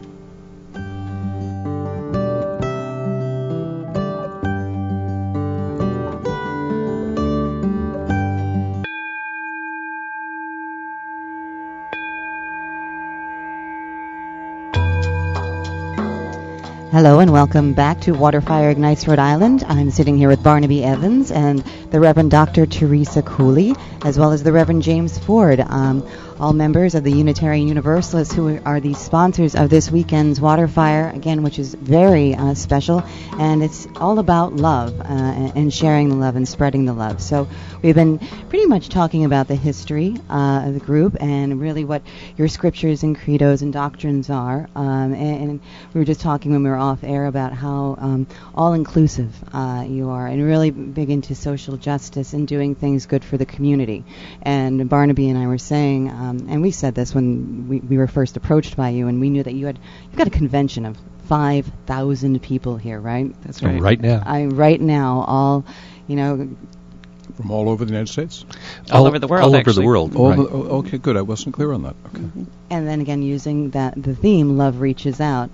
Hello 16.94 17.18
and 17.18 17.34
welcome 17.34 17.74
back 17.74 18.02
to 18.02 18.12
Waterfire 18.12 18.70
Ignites 18.70 19.08
Rhode 19.08 19.18
Island. 19.18 19.64
I'm 19.68 19.90
sitting 19.90 20.16
here 20.16 20.28
with 20.28 20.44
Barnaby 20.44 20.84
Evans 20.84 21.32
and 21.32 21.58
the 21.90 22.00
Reverend 22.00 22.30
Dr. 22.30 22.68
Teresa 22.68 23.24
Cooley, 23.24 23.74
as 24.06 24.20
well 24.20 24.32
as 24.32 24.44
the 24.44 24.52
Reverend 24.52 24.84
James 24.84 25.18
Ford, 25.18 25.60
um, 25.60 26.08
all 26.40 26.54
members 26.54 26.96
of 26.96 27.04
the 27.04 27.12
Unitarian 27.12 27.68
Universalists 27.68 28.34
who 28.34 28.60
are 28.66 28.80
the 28.80 28.94
sponsors 28.94 29.56
of 29.56 29.70
this 29.70 29.92
weekend's 29.92 30.42
Water 30.42 30.68
Fire, 30.68 31.10
again, 31.14 31.44
which 31.44 31.60
is 31.60 31.74
very 31.74 32.36
uh, 32.36 32.54
special. 32.54 33.04
And 33.34 33.64
it's 33.64 33.88
all 33.98 34.20
about 34.20 34.54
love 34.54 35.00
uh, 35.00 35.04
and 35.04 35.74
sharing 35.74 36.10
the 36.10 36.16
love 36.16 36.36
and 36.36 36.48
spreading 36.48 36.86
the 36.86 36.94
love. 36.94 37.22
So 37.22 37.48
we've 37.82 37.96
been 37.96 38.20
pretty 38.50 38.66
much 38.66 38.90
talking 38.90 39.26
about 39.26 39.48
the 39.48 39.56
history 39.56 40.16
uh, 40.30 40.64
of 40.66 40.74
the 40.74 40.80
group 40.80 41.18
and 41.20 41.60
really 41.60 41.86
what 41.86 42.02
your 42.38 42.48
scriptures 42.48 43.04
and 43.04 43.18
credos 43.18 43.62
and 43.62 43.72
doctrines 43.72 44.30
are. 44.30 44.68
Um, 44.76 45.14
and, 45.14 45.50
and, 45.50 45.62
we 45.94 46.00
were 46.00 46.06
just 46.06 46.22
talking 46.22 46.52
when 46.52 46.64
we 46.64 46.70
were 46.70 46.76
off 46.76 47.04
air 47.04 47.28
about 47.28 47.54
how 47.54 47.96
um, 48.00 48.28
all 48.56 48.74
inclusive 48.74 49.32
uh, 49.54 49.86
you 49.88 50.10
are 50.10 50.26
and 50.28 50.44
really 50.44 50.72
big 50.72 51.10
into 51.10 51.36
social 51.36 51.78
justice 51.78 52.34
and 52.34 52.48
doing 52.48 52.74
things 52.76 53.06
good 53.06 53.24
for 53.24 53.38
the 53.38 53.46
community. 53.46 54.04
And 54.42 54.90
Barnaby 54.90 55.30
and 55.30 55.38
I 55.38 55.48
were 55.48 55.58
saying, 55.58 56.10
um, 56.10 56.33
Um, 56.34 56.48
and 56.50 56.62
we 56.62 56.72
said 56.72 56.96
this 56.96 57.14
when 57.14 57.68
we, 57.68 57.80
we 57.80 57.98
were 57.98 58.08
first 58.08 58.38
approached 58.38 58.76
by 58.76 58.90
you, 58.90 59.08
and 59.08 59.20
we 59.20 59.30
knew 59.30 59.44
that 59.44 59.54
you 59.54 59.66
had 59.68 59.80
you've 60.06 60.16
got 60.18 60.28
a 60.28 60.32
convention 60.32 60.86
of 60.86 60.98
five 61.28 61.70
thousand 61.86 62.42
people 62.42 62.78
here, 62.78 63.00
right? 63.00 63.34
That's 63.44 63.62
right. 63.64 63.80
Right 63.82 64.00
now. 64.00 64.22
I 64.26 64.46
right 64.46 64.80
now, 64.80 65.24
all 65.28 65.66
you 66.08 66.16
know, 66.16 66.50
From 67.38 67.52
all 67.52 67.70
over 67.70 67.86
the 67.86 67.92
United 67.92 68.12
States? 68.12 68.46
All 68.92 69.08
over 69.08 69.20
the 69.20 69.28
world, 69.28 69.44
All 69.44 69.50
over 69.50 69.58
actually. 69.58 69.84
the 69.84 69.88
world. 69.88 70.16
All 70.16 70.30
right. 70.30 70.38
the- 70.38 70.50
oh, 70.50 70.80
okay, 70.80 70.98
good. 70.98 71.16
I 71.18 71.22
wasn't 71.22 71.56
clear 71.56 71.72
on 71.72 71.84
that. 71.84 71.96
Okay. 72.08 72.20
Mm-hmm. 72.20 72.44
and 72.70 72.88
then 72.88 73.02
again 73.02 73.22
using 73.22 73.70
that 73.72 74.02
the 74.02 74.16
theme 74.16 74.58
love 74.58 74.82
reaches 74.82 75.20
out 75.22 75.50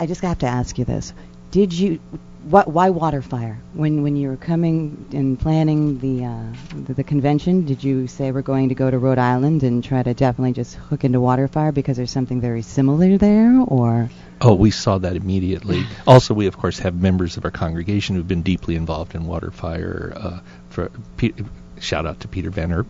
i 0.00 0.06
just 0.06 0.20
have 0.22 0.38
to 0.38 0.46
ask 0.46 0.78
you 0.78 0.84
this 0.84 1.12
did 1.50 1.72
you 1.72 1.98
what 2.44 2.68
why 2.68 2.90
waterfire 2.90 3.58
when 3.74 4.02
when 4.02 4.16
you 4.16 4.28
were 4.28 4.36
coming 4.36 5.06
and 5.12 5.38
planning 5.38 5.98
the, 5.98 6.24
uh, 6.24 6.42
the 6.86 6.94
the 6.94 7.04
convention 7.04 7.64
did 7.64 7.82
you 7.82 8.06
say 8.06 8.30
we're 8.30 8.42
going 8.42 8.68
to 8.68 8.74
go 8.74 8.90
to 8.90 8.98
rhode 8.98 9.18
island 9.18 9.62
and 9.62 9.82
try 9.82 10.02
to 10.02 10.14
definitely 10.14 10.52
just 10.52 10.76
hook 10.76 11.04
into 11.04 11.20
waterfire 11.20 11.72
because 11.72 11.96
there's 11.96 12.10
something 12.10 12.40
very 12.40 12.62
similar 12.62 13.18
there 13.18 13.60
or 13.66 14.08
Oh, 14.40 14.54
we 14.54 14.70
saw 14.70 14.98
that 14.98 15.16
immediately. 15.16 15.84
also, 16.06 16.32
we 16.32 16.46
of 16.46 16.56
course 16.56 16.78
have 16.78 16.94
members 16.94 17.36
of 17.36 17.44
our 17.44 17.50
congregation 17.50 18.14
who've 18.14 18.28
been 18.28 18.42
deeply 18.42 18.76
involved 18.76 19.16
in 19.16 19.22
Waterfire. 19.22 20.12
Uh, 20.14 20.40
for 20.70 20.92
Pe- 21.16 21.32
shout 21.80 22.06
out 22.06 22.20
to 22.20 22.28
Peter 22.28 22.50
Van 22.50 22.70
Erp. 22.70 22.86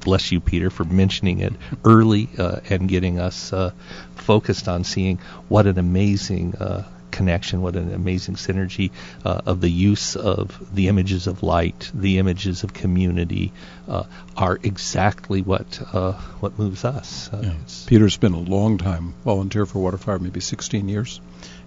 Bless 0.00 0.30
you, 0.30 0.40
Peter, 0.40 0.70
for 0.70 0.84
mentioning 0.84 1.40
it 1.40 1.52
early 1.84 2.28
uh, 2.38 2.60
and 2.70 2.88
getting 2.88 3.18
us 3.18 3.52
uh, 3.52 3.72
focused 4.14 4.68
on 4.68 4.84
seeing 4.84 5.18
what 5.48 5.66
an 5.66 5.78
amazing 5.78 6.54
uh, 6.56 6.84
connection, 7.12 7.62
what 7.62 7.76
an 7.76 7.92
amazing 7.94 8.34
synergy 8.34 8.90
uh, 9.24 9.42
of 9.46 9.60
the 9.60 9.70
use 9.70 10.16
of 10.16 10.74
the 10.74 10.88
images 10.88 11.26
of 11.28 11.42
light, 11.42 11.90
the 11.94 12.18
images 12.18 12.64
of 12.64 12.72
community, 12.72 13.52
uh, 13.88 14.04
are 14.36 14.58
exactly 14.62 15.42
what 15.42 15.80
uh, 15.92 16.12
what 16.40 16.58
moves 16.58 16.84
us. 16.84 17.30
Uh, 17.32 17.40
Yeah. 17.44 17.52
Peter's 17.86 18.16
been 18.16 18.34
a 18.34 18.40
long 18.56 18.78
time 18.78 19.14
volunteer 19.24 19.66
for 19.66 19.78
Waterfire, 19.92 20.18
maybe 20.20 20.40
16 20.40 20.88
years, 20.88 21.20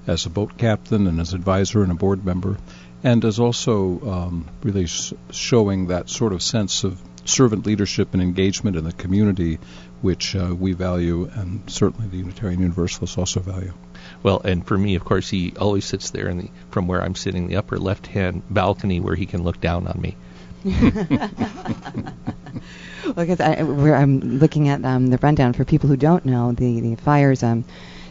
as 0.07 0.25
a 0.25 0.29
boat 0.29 0.57
captain 0.57 1.07
and 1.07 1.19
as 1.21 1.33
advisor 1.33 1.83
and 1.83 1.91
a 1.91 1.95
board 1.95 2.25
member, 2.25 2.57
and 3.03 3.23
as 3.25 3.39
also 3.39 3.99
um, 4.11 4.45
really 4.63 4.83
s- 4.85 5.13
showing 5.31 5.87
that 5.87 6.09
sort 6.09 6.33
of 6.33 6.41
sense 6.41 6.83
of 6.83 6.99
servant 7.25 7.65
leadership 7.65 8.13
and 8.13 8.21
engagement 8.21 8.77
in 8.77 8.83
the 8.83 8.93
community, 8.93 9.57
which 10.01 10.35
uh, 10.35 10.53
we 10.53 10.73
value, 10.73 11.29
and 11.33 11.63
certainly 11.69 12.07
the 12.07 12.17
Unitarian 12.17 12.59
Universalists 12.61 13.17
also 13.17 13.39
value. 13.39 13.73
Well, 14.25 14.41
and 14.43 14.65
for 14.65 14.75
me, 14.75 14.95
of 14.95 15.05
course, 15.05 15.29
he 15.29 15.53
always 15.59 15.85
sits 15.85 16.09
there 16.09 16.27
in 16.27 16.39
the 16.39 16.49
from 16.71 16.87
where 16.87 16.99
I'm 16.99 17.13
sitting, 17.13 17.45
the 17.45 17.57
upper 17.57 17.77
left-hand 17.77 18.41
balcony 18.49 18.99
where 18.99 19.13
he 19.13 19.27
can 19.27 19.43
look 19.43 19.61
down 19.61 19.85
on 19.85 20.01
me. 20.01 20.17
Well, 23.03 23.13
because 23.13 23.39
I, 23.39 23.53
I'm 23.57 24.39
looking 24.39 24.67
at 24.67 24.83
um, 24.83 25.07
the 25.07 25.19
rundown 25.19 25.53
for 25.53 25.63
people 25.63 25.87
who 25.87 25.95
don't 25.95 26.25
know 26.25 26.53
the 26.53 26.79
the 26.79 26.95
fires. 26.95 27.43
Um, 27.43 27.63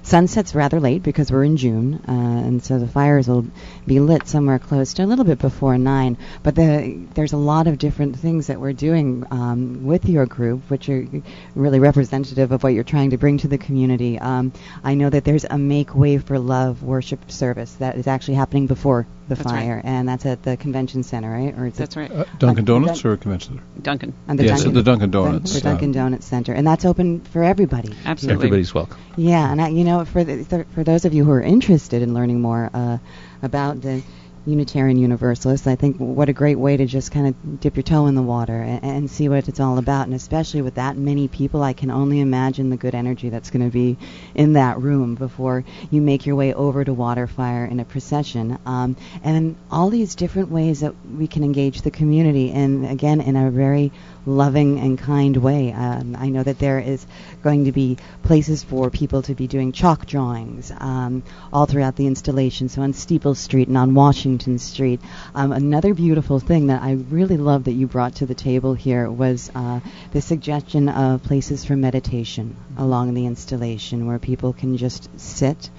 sunsets 0.04 0.54
rather 0.54 0.78
late 0.80 1.02
because 1.02 1.32
we're 1.32 1.44
in 1.44 1.56
June, 1.56 1.94
uh, 2.06 2.12
and 2.12 2.62
so 2.62 2.78
the 2.78 2.86
fires 2.86 3.26
will 3.26 3.46
be 3.86 4.00
lit 4.00 4.28
somewhere 4.28 4.58
close 4.58 4.94
to 4.94 5.02
a 5.02 5.06
little 5.06 5.24
bit 5.24 5.38
before 5.38 5.76
nine. 5.78 6.16
But 6.42 6.54
the, 6.54 7.06
there's 7.14 7.32
a 7.32 7.38
lot 7.38 7.66
of 7.66 7.78
different 7.78 8.18
things 8.18 8.46
that 8.46 8.60
we're 8.60 8.74
doing 8.74 9.26
um, 9.30 9.86
with 9.86 10.08
your 10.08 10.26
group, 10.26 10.68
which 10.68 10.88
are 10.88 11.06
really 11.54 11.80
representative 11.80 12.52
of 12.52 12.62
what 12.62 12.74
you're 12.74 12.84
trying 12.84 13.10
to 13.10 13.18
bring 13.18 13.38
to 13.38 13.48
the 13.48 13.58
community. 13.58 14.18
Um, 14.18 14.52
I 14.84 14.94
know 14.94 15.10
that 15.10 15.24
there's 15.24 15.44
a 15.44 15.58
Make 15.58 15.94
Way 15.94 16.18
for 16.18 16.38
Love 16.38 16.82
worship 16.82 17.30
service 17.30 17.72
that 17.74 17.96
is 17.96 18.06
actually 18.06 18.34
happening 18.34 18.66
before 18.66 19.06
the 19.28 19.36
That's 19.36 19.46
right. 19.50 19.60
fire, 19.62 19.80
and 19.82 20.06
that's 20.08 20.26
at 20.26 20.42
the 20.42 20.56
convention 20.56 21.02
center, 21.02 21.32
right? 21.32 21.58
Or 21.58 21.66
it's 21.66 21.78
That's 21.78 21.96
right. 21.96 22.10
Uh, 22.10 22.24
Dunkin' 22.38 22.64
Uh, 22.64 22.66
Donuts 22.66 23.00
Dun- 23.02 23.10
or 23.10 23.14
a 23.14 23.16
convention 23.18 23.54
center? 23.54 23.62
Dunkin'. 23.82 24.12
And 24.28 24.38
the 24.38 24.44
Yes, 24.44 24.58
Dunkin', 24.58 24.74
the 24.74 24.82
Dunkin' 24.82 25.10
Donuts, 25.10 25.54
The 25.54 25.60
Dunkin' 25.62 25.90
uh, 25.90 25.94
Donuts 25.94 26.26
Center, 26.26 26.52
and 26.52 26.66
that's 26.66 26.84
open 26.84 27.20
for 27.20 27.42
everybody. 27.42 27.94
Absolutely. 28.04 28.34
Everybody's 28.46 28.74
welcome. 28.74 28.98
Yeah, 29.16 29.50
and 29.50 29.62
I, 29.62 29.68
you 29.68 29.84
know, 29.84 30.04
for 30.04 30.24
the, 30.24 30.44
th- 30.44 30.66
for 30.74 30.84
those 30.84 31.04
of 31.06 31.14
you 31.14 31.24
who 31.24 31.30
are 31.30 31.40
interested 31.42 32.02
in 32.02 32.12
learning 32.12 32.40
more 32.42 32.68
uh, 32.74 32.98
about 33.42 33.80
the 33.80 34.02
Unitarian 34.46 34.98
Universalists, 34.98 35.66
I 35.66 35.74
think 35.74 35.96
what 35.96 36.28
a 36.28 36.32
great 36.32 36.58
way 36.58 36.76
to 36.76 36.84
just 36.84 37.10
kind 37.10 37.28
of 37.28 37.60
dip 37.60 37.76
your 37.76 37.82
toe 37.82 38.06
in 38.06 38.14
the 38.14 38.22
water 38.22 38.60
and, 38.60 38.84
and 38.84 39.10
see 39.10 39.28
what 39.28 39.48
it's 39.48 39.60
all 39.60 39.78
about. 39.78 40.06
And 40.06 40.14
especially 40.14 40.60
with 40.60 40.74
that 40.74 40.96
many 40.96 41.28
people, 41.28 41.62
I 41.62 41.72
can 41.72 41.90
only 41.90 42.20
imagine 42.20 42.70
the 42.70 42.76
good 42.76 42.94
energy 42.94 43.30
that's 43.30 43.50
going 43.50 43.64
to 43.64 43.72
be 43.72 43.96
in 44.34 44.54
that 44.54 44.80
room 44.80 45.14
before 45.14 45.64
you 45.90 46.02
make 46.02 46.26
your 46.26 46.36
way 46.36 46.52
over 46.52 46.84
to 46.84 46.94
Waterfire 46.94 47.70
in 47.70 47.80
a 47.80 47.84
procession. 47.84 48.58
Um, 48.66 48.96
and 49.22 49.56
all 49.70 49.88
these 49.88 50.14
different 50.14 50.50
ways 50.50 50.80
that 50.80 50.94
we 51.06 51.26
can 51.26 51.42
engage 51.42 51.82
the 51.82 51.90
community, 51.90 52.52
and 52.52 52.86
again, 52.86 53.20
in 53.20 53.36
a 53.36 53.50
very 53.50 53.92
loving 54.26 54.78
and 54.80 54.98
kind 54.98 55.36
way. 55.36 55.72
Um, 55.72 56.16
I 56.18 56.28
know 56.28 56.42
that 56.42 56.58
there 56.58 56.78
is 56.80 57.06
going 57.42 57.64
to 57.66 57.72
be 57.72 57.98
places 58.22 58.62
for 58.64 58.90
people 58.90 59.22
to 59.22 59.34
be 59.34 59.46
doing 59.46 59.72
chalk 59.72 60.06
drawings 60.06 60.72
um, 60.78 61.22
all 61.52 61.66
throughout 61.66 61.96
the 61.96 62.06
installation. 62.06 62.68
So 62.68 62.82
on 62.82 62.92
Steeple 62.92 63.34
Street 63.34 63.68
and 63.68 63.76
on 63.76 63.94
Washington 63.94 64.58
Street. 64.58 65.00
Um, 65.34 65.52
another 65.52 65.94
beautiful 65.94 66.40
thing 66.40 66.68
that 66.68 66.82
I 66.82 66.92
really 66.92 67.36
love 67.36 67.64
that 67.64 67.72
you 67.72 67.86
brought 67.86 68.16
to 68.16 68.26
the 68.26 68.34
table 68.34 68.74
here 68.74 69.10
was 69.10 69.50
uh, 69.54 69.80
the 70.12 70.20
suggestion 70.20 70.88
of 70.88 71.22
places 71.22 71.64
for 71.64 71.76
meditation 71.76 72.56
along 72.78 73.14
the 73.14 73.26
installation 73.26 74.06
where 74.06 74.18
people 74.18 74.52
can 74.52 74.76
just 74.76 75.08
sit. 75.20 75.70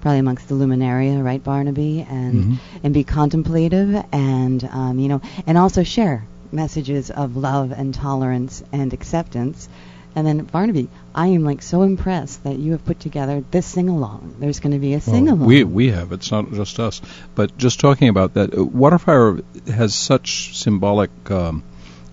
Probably 0.00 0.18
amongst 0.18 0.48
the 0.48 0.54
luminaria, 0.54 1.24
right, 1.24 1.42
Barnaby, 1.42 2.06
and 2.06 2.44
Mhm. 2.44 2.58
and 2.82 2.92
be 2.92 3.04
contemplative, 3.04 4.04
and 4.12 4.62
um, 4.70 4.98
you 4.98 5.08
know, 5.08 5.22
and 5.46 5.56
also 5.56 5.82
share 5.82 6.26
messages 6.54 7.10
of 7.10 7.36
love 7.36 7.72
and 7.72 7.92
tolerance 7.94 8.62
and 8.72 8.92
acceptance. 8.92 9.68
And 10.16 10.24
then 10.26 10.44
Barnaby, 10.44 10.88
I 11.14 11.26
am 11.28 11.42
like 11.44 11.60
so 11.60 11.82
impressed 11.82 12.44
that 12.44 12.56
you 12.56 12.70
have 12.72 12.84
put 12.84 13.00
together 13.00 13.42
this 13.50 13.66
sing 13.66 13.88
along. 13.88 14.36
There's 14.38 14.60
going 14.60 14.72
to 14.72 14.78
be 14.78 14.94
a 14.94 15.00
sing 15.00 15.24
Well, 15.26 15.34
along. 15.34 15.48
we 15.48 15.64
we 15.64 15.88
have. 15.90 16.12
It's 16.12 16.30
not 16.30 16.52
just 16.52 16.78
us. 16.78 17.02
But 17.34 17.58
just 17.58 17.80
talking 17.80 18.08
about 18.08 18.34
that, 18.34 18.54
uh, 18.54 18.64
Waterfire 18.64 19.42
has 19.68 19.92
such 19.94 20.56
symbolic 20.56 21.10
um, 21.32 21.64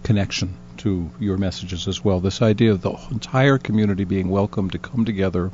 connection 0.03 0.55
to 0.77 1.11
your 1.19 1.37
messages 1.37 1.87
as 1.87 2.03
well. 2.03 2.19
This 2.19 2.41
idea 2.41 2.71
of 2.71 2.81
the 2.81 2.93
entire 3.11 3.59
community 3.59 4.03
being 4.03 4.29
welcome 4.29 4.71
to 4.71 4.79
come 4.79 5.05
together, 5.05 5.51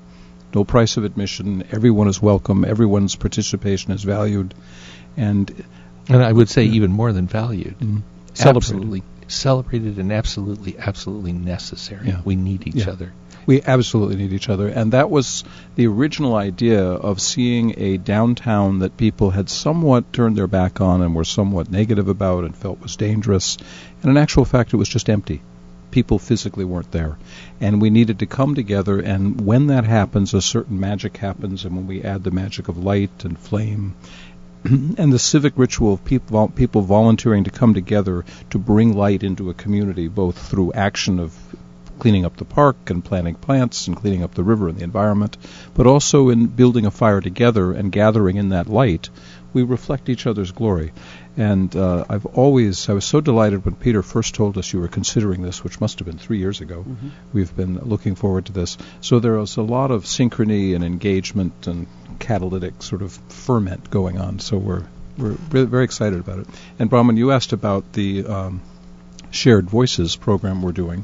no 0.55 0.63
price 0.63 0.95
of 0.95 1.03
admission, 1.03 1.65
everyone 1.71 2.07
is 2.07 2.21
welcome, 2.21 2.63
everyone's 2.63 3.17
participation 3.17 3.91
is 3.91 4.03
valued, 4.03 4.53
and 5.17 5.51
And 6.07 6.23
I 6.23 6.31
would 6.31 6.47
say 6.47 6.63
even 6.63 6.91
more 6.93 7.11
than 7.11 7.27
valued. 7.27 7.77
mm, 7.79 8.01
celebrated. 8.37 8.75
Absolutely 8.75 9.03
celebrated 9.27 9.97
and 9.99 10.11
absolutely, 10.11 10.77
absolutely 10.79 11.33
necessary. 11.33 12.07
Yeah. 12.07 12.21
We 12.23 12.35
need 12.35 12.65
each 12.67 12.85
Yeah. 12.85 12.91
other. 12.91 13.11
We 13.45 13.61
absolutely 13.61 14.17
need 14.17 14.33
each 14.33 14.49
other. 14.49 14.67
And 14.67 14.91
that 14.91 15.09
was 15.09 15.43
the 15.75 15.87
original 15.87 16.35
idea 16.35 16.83
of 16.83 17.21
seeing 17.21 17.73
a 17.77 17.97
downtown 17.97 18.79
that 18.79 18.97
people 18.97 19.29
had 19.31 19.49
somewhat 19.49 20.11
turned 20.11 20.35
their 20.37 20.47
back 20.47 20.81
on 20.81 21.01
and 21.01 21.15
were 21.15 21.23
somewhat 21.23 21.71
negative 21.71 22.09
about 22.09 22.43
and 22.43 22.55
felt 22.55 22.81
was 22.81 22.95
dangerous. 22.97 23.57
And 24.01 24.09
in 24.11 24.17
actual 24.17 24.43
fact, 24.45 24.73
it 24.73 24.77
was 24.77 24.89
just 24.89 25.09
empty. 25.09 25.41
people 25.89 26.19
physically 26.19 26.65
weren't 26.65 26.91
there. 26.91 27.17
And 27.61 27.81
we 27.81 27.89
needed 27.89 28.19
to 28.19 28.25
come 28.25 28.55
together, 28.55 28.99
and 28.99 29.39
when 29.41 29.67
that 29.67 29.85
happens, 29.85 30.33
a 30.33 30.41
certain 30.41 30.79
magic 30.79 31.17
happens, 31.17 31.65
and 31.65 31.75
when 31.75 31.87
we 31.87 32.03
add 32.03 32.23
the 32.23 32.29
magic 32.31 32.67
of 32.67 32.77
light 32.77 33.23
and 33.23 33.39
flame 33.39 33.95
and 34.97 35.13
the 35.13 35.19
civic 35.19 35.53
ritual 35.57 35.93
of 35.93 36.03
people, 36.03 36.47
people 36.49 36.81
volunteering 36.81 37.45
to 37.45 37.51
come 37.51 37.73
together 37.73 38.25
to 38.49 38.57
bring 38.57 38.95
light 38.95 39.23
into 39.23 39.49
a 39.49 39.53
community, 39.53 40.07
both 40.07 40.37
through 40.37 40.73
action 40.73 41.19
of 41.19 41.33
cleaning 41.99 42.25
up 42.25 42.37
the 42.37 42.45
park 42.45 42.89
and 42.89 43.03
planting 43.03 43.35
plants 43.35 43.87
and 43.87 43.97
cleaning 43.97 44.23
up 44.23 44.35
the 44.35 44.43
river 44.43 44.69
and 44.69 44.77
the 44.77 44.83
environment, 44.83 45.37
but 45.73 45.87
also 45.87 46.29
in 46.29 46.47
building 46.47 46.85
a 46.85 46.91
fire 46.91 47.21
together 47.21 47.71
and 47.71 47.91
gathering 47.91 48.37
in 48.37 48.49
that 48.49 48.67
light, 48.67 49.09
we 49.53 49.63
reflect 49.63 50.09
each 50.09 50.27
other's 50.27 50.51
glory. 50.51 50.91
And 51.35 51.75
uh, 51.75 52.05
I've 52.09 52.25
always, 52.25 52.89
I 52.89 52.93
was 52.93 53.05
so 53.05 53.21
delighted 53.21 53.65
when 53.65 53.75
Peter 53.75 54.03
first 54.03 54.35
told 54.35 54.57
us 54.57 54.71
you 54.73 54.79
were 54.79 54.87
considering 54.87 55.41
this, 55.41 55.63
which 55.63 55.79
must 55.79 55.99
have 55.99 56.07
been 56.07 56.17
three 56.17 56.39
years 56.39 56.61
ago. 56.61 56.79
Mm-hmm. 56.87 57.09
We've 57.33 57.55
been 57.55 57.79
looking 57.79 58.15
forward 58.15 58.45
to 58.47 58.51
this. 58.51 58.77
So 59.01 59.19
there 59.19 59.33
was 59.33 59.57
a 59.57 59.61
lot 59.61 59.91
of 59.91 60.05
synchrony 60.05 60.75
and 60.75 60.83
engagement 60.83 61.67
and 61.67 61.87
catalytic 62.19 62.81
sort 62.83 63.01
of 63.01 63.11
ferment 63.29 63.89
going 63.89 64.17
on. 64.17 64.39
So 64.39 64.57
we're 64.57 64.83
we're 65.17 65.35
very 65.65 65.83
excited 65.83 66.19
about 66.19 66.39
it. 66.39 66.47
And 66.77 66.89
Bronwyn, 66.89 67.17
you 67.17 67.31
asked 67.31 67.53
about 67.53 67.93
the 67.93 68.25
um, 68.25 68.61
shared 69.31 69.69
voices 69.69 70.15
program 70.15 70.61
we're 70.61 70.71
doing, 70.71 71.03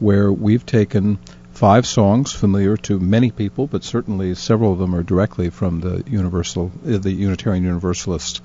where 0.00 0.32
we've 0.32 0.66
taken 0.66 1.18
five 1.52 1.86
songs 1.86 2.32
familiar 2.32 2.76
to 2.76 2.98
many 2.98 3.30
people, 3.30 3.66
but 3.66 3.84
certainly 3.84 4.34
several 4.34 4.72
of 4.72 4.78
them 4.78 4.94
are 4.94 5.02
directly 5.02 5.50
from 5.50 5.80
the 5.80 6.02
Universal, 6.08 6.72
uh, 6.86 6.98
the 6.98 7.12
Unitarian 7.12 7.62
Universalist 7.64 8.42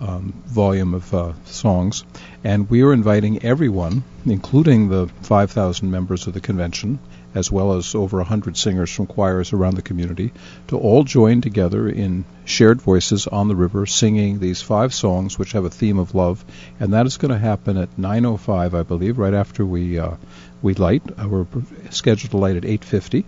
um, 0.00 0.32
volume 0.46 0.94
of 0.94 1.14
uh, 1.14 1.32
songs, 1.44 2.04
and 2.44 2.68
we 2.68 2.82
are 2.82 2.92
inviting 2.92 3.44
everyone, 3.44 4.02
including 4.26 4.88
the 4.88 5.08
5,000 5.22 5.90
members 5.90 6.26
of 6.26 6.34
the 6.34 6.40
convention, 6.40 6.98
as 7.34 7.50
well 7.50 7.74
as 7.74 7.94
over 7.94 8.18
100 8.18 8.56
singers 8.56 8.90
from 8.90 9.06
choirs 9.06 9.52
around 9.52 9.76
the 9.76 9.82
community, 9.82 10.32
to 10.68 10.78
all 10.78 11.04
join 11.04 11.40
together 11.40 11.88
in 11.88 12.24
shared 12.44 12.80
voices 12.80 13.26
on 13.26 13.48
the 13.48 13.56
river 13.56 13.86
singing 13.86 14.38
these 14.38 14.60
five 14.60 14.92
songs 14.92 15.38
which 15.38 15.52
have 15.52 15.64
a 15.64 15.70
theme 15.70 15.98
of 15.98 16.14
love. 16.14 16.44
And 16.80 16.92
that 16.92 17.06
is 17.06 17.16
going 17.16 17.32
to 17.32 17.38
happen 17.38 17.76
at 17.76 17.96
9.05, 17.96 18.74
I 18.74 18.82
believe, 18.82 19.18
right 19.18 19.34
after 19.34 19.64
we, 19.64 19.98
uh, 19.98 20.16
we 20.60 20.74
light. 20.74 21.02
Uh, 21.18 21.28
we're 21.28 21.46
scheduled 21.90 22.30
to 22.32 22.36
light 22.36 22.56
at 22.56 22.64
8.50. 22.64 23.24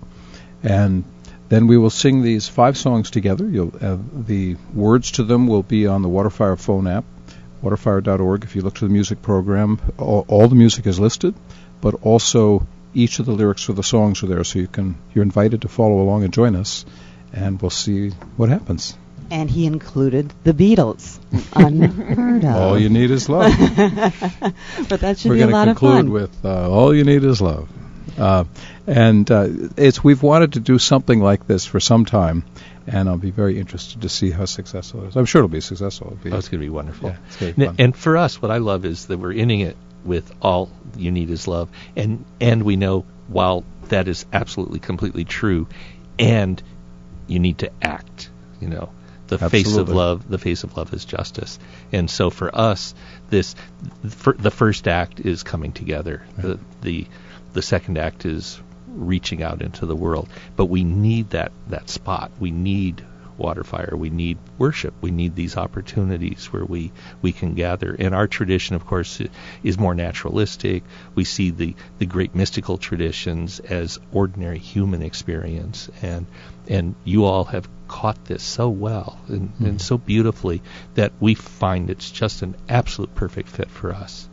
And 0.62 1.04
then 1.48 1.66
we 1.66 1.76
will 1.76 1.90
sing 1.90 2.22
these 2.22 2.48
five 2.48 2.76
songs 2.76 3.10
together. 3.10 3.44
Uh, 3.80 3.98
the 4.12 4.56
words 4.72 5.12
to 5.12 5.22
them 5.22 5.46
will 5.46 5.62
be 5.62 5.86
on 5.86 6.02
the 6.02 6.08
Waterfire 6.08 6.58
phone 6.58 6.86
app, 6.86 7.04
waterfire.org. 7.62 8.44
If 8.44 8.56
you 8.56 8.62
look 8.62 8.74
to 8.76 8.86
the 8.86 8.92
music 8.92 9.22
program, 9.22 9.80
all, 9.98 10.24
all 10.28 10.48
the 10.48 10.54
music 10.54 10.86
is 10.86 10.98
listed, 10.98 11.34
but 11.80 11.94
also 12.02 12.66
each 12.94 13.18
of 13.18 13.26
the 13.26 13.32
lyrics 13.32 13.64
for 13.64 13.72
the 13.72 13.82
songs 13.82 14.22
are 14.22 14.26
there, 14.26 14.44
so 14.44 14.58
you 14.58 14.68
can 14.68 14.96
you're 15.14 15.22
invited 15.22 15.62
to 15.62 15.68
follow 15.68 16.00
along 16.00 16.24
and 16.24 16.32
join 16.32 16.56
us, 16.56 16.84
and 17.32 17.60
we'll 17.60 17.70
see 17.70 18.10
what 18.36 18.48
happens. 18.48 18.96
And 19.30 19.50
he 19.50 19.66
included 19.66 20.32
the 20.44 20.52
Beatles. 20.52 21.18
Unheard 21.54 22.44
of. 22.44 22.56
All 22.56 22.78
you 22.78 22.90
need 22.90 23.10
is 23.10 23.28
love. 23.28 23.52
but 24.88 25.00
that 25.00 25.18
should 25.18 25.30
We're 25.30 25.36
be 25.36 25.42
a 25.42 25.46
lot 25.46 25.68
of 25.68 25.78
fun. 25.78 26.10
We're 26.10 26.20
going 26.20 26.28
to 26.28 26.34
conclude 26.34 26.44
with 26.44 26.44
uh, 26.44 26.70
all 26.70 26.94
you 26.94 27.04
need 27.04 27.24
is 27.24 27.40
love. 27.40 27.68
Uh, 28.18 28.44
and 28.86 29.28
uh, 29.30 29.48
it's 29.76 30.04
we've 30.04 30.22
wanted 30.22 30.52
to 30.52 30.60
do 30.60 30.78
something 30.78 31.20
like 31.20 31.46
this 31.46 31.64
for 31.64 31.80
some 31.80 32.04
time, 32.04 32.44
and 32.86 33.08
I'll 33.08 33.16
be 33.16 33.30
very 33.30 33.58
interested 33.58 34.02
to 34.02 34.08
see 34.08 34.30
how 34.30 34.44
successful 34.44 35.04
it 35.04 35.08
is. 35.08 35.16
I'm 35.16 35.24
sure 35.24 35.40
it'll 35.40 35.48
be 35.48 35.60
successful. 35.60 36.08
It'll 36.08 36.24
be, 36.24 36.30
oh, 36.30 36.38
it's 36.38 36.48
going 36.48 36.60
to 36.60 36.66
be 36.66 36.70
wonderful. 36.70 37.10
Yeah, 37.10 37.16
it's 37.26 37.36
going 37.36 37.52
to 37.54 37.58
be 37.58 37.66
fun. 37.66 37.76
And 37.78 37.96
for 37.96 38.16
us, 38.16 38.40
what 38.40 38.50
I 38.50 38.58
love 38.58 38.84
is 38.84 39.06
that 39.06 39.18
we're 39.18 39.32
ending 39.32 39.60
it 39.60 39.76
with 40.04 40.32
all 40.40 40.70
you 40.96 41.10
need 41.10 41.30
is 41.30 41.48
love, 41.48 41.68
and 41.96 42.24
and 42.40 42.62
we 42.62 42.76
know 42.76 43.04
while 43.28 43.64
that 43.88 44.08
is 44.08 44.26
absolutely 44.32 44.78
completely 44.78 45.24
true, 45.24 45.66
and 46.18 46.62
you 47.26 47.38
need 47.38 47.58
to 47.58 47.70
act. 47.82 48.30
You 48.60 48.68
know, 48.68 48.90
the 49.28 49.36
Absolutely. 49.36 49.62
face 49.64 49.76
of 49.76 49.88
love, 49.88 50.28
the 50.28 50.38
face 50.38 50.64
of 50.64 50.76
love 50.76 50.92
is 50.92 51.04
justice, 51.04 51.58
and 51.92 52.10
so 52.10 52.30
for 52.30 52.54
us, 52.54 52.94
this 53.30 53.54
for 54.08 54.34
the 54.34 54.50
first 54.50 54.86
act 54.88 55.20
is 55.20 55.42
coming 55.42 55.72
together. 55.72 56.22
Right. 56.36 56.42
The 56.42 56.58
the 56.82 57.06
the 57.54 57.62
second 57.62 57.98
act 57.98 58.26
is 58.26 58.60
reaching 58.88 59.42
out 59.42 59.62
into 59.62 59.86
the 59.86 59.96
world, 59.96 60.28
but 60.56 60.66
we 60.66 60.84
need 60.84 61.30
that 61.30 61.52
that 61.68 61.88
spot. 61.88 62.32
We 62.38 62.50
need 62.50 63.04
Waterfire. 63.38 63.94
We 63.96 64.10
need 64.10 64.38
worship. 64.58 64.94
We 65.00 65.10
need 65.10 65.34
these 65.34 65.56
opportunities 65.56 66.46
where 66.52 66.64
we, 66.64 66.92
we 67.22 67.32
can 67.32 67.54
gather. 67.54 67.94
And 67.98 68.14
our 68.14 68.26
tradition, 68.26 68.76
of 68.76 68.86
course, 68.86 69.20
is 69.62 69.78
more 69.78 69.94
naturalistic. 69.94 70.84
We 71.14 71.24
see 71.24 71.50
the, 71.50 71.74
the 71.98 72.06
great 72.06 72.34
mystical 72.34 72.78
traditions 72.78 73.60
as 73.60 73.98
ordinary 74.12 74.58
human 74.58 75.02
experience. 75.02 75.90
And, 76.02 76.26
and 76.68 76.94
you 77.04 77.24
all 77.24 77.44
have 77.44 77.68
caught 77.88 78.24
this 78.24 78.42
so 78.42 78.68
well 78.68 79.18
and, 79.28 79.50
mm-hmm. 79.50 79.66
and 79.66 79.80
so 79.80 79.98
beautifully 79.98 80.62
that 80.94 81.12
we 81.20 81.34
find 81.34 81.90
it's 81.90 82.10
just 82.10 82.42
an 82.42 82.56
absolute 82.68 83.14
perfect 83.14 83.48
fit 83.48 83.70
for 83.70 83.92
us. 83.92 84.28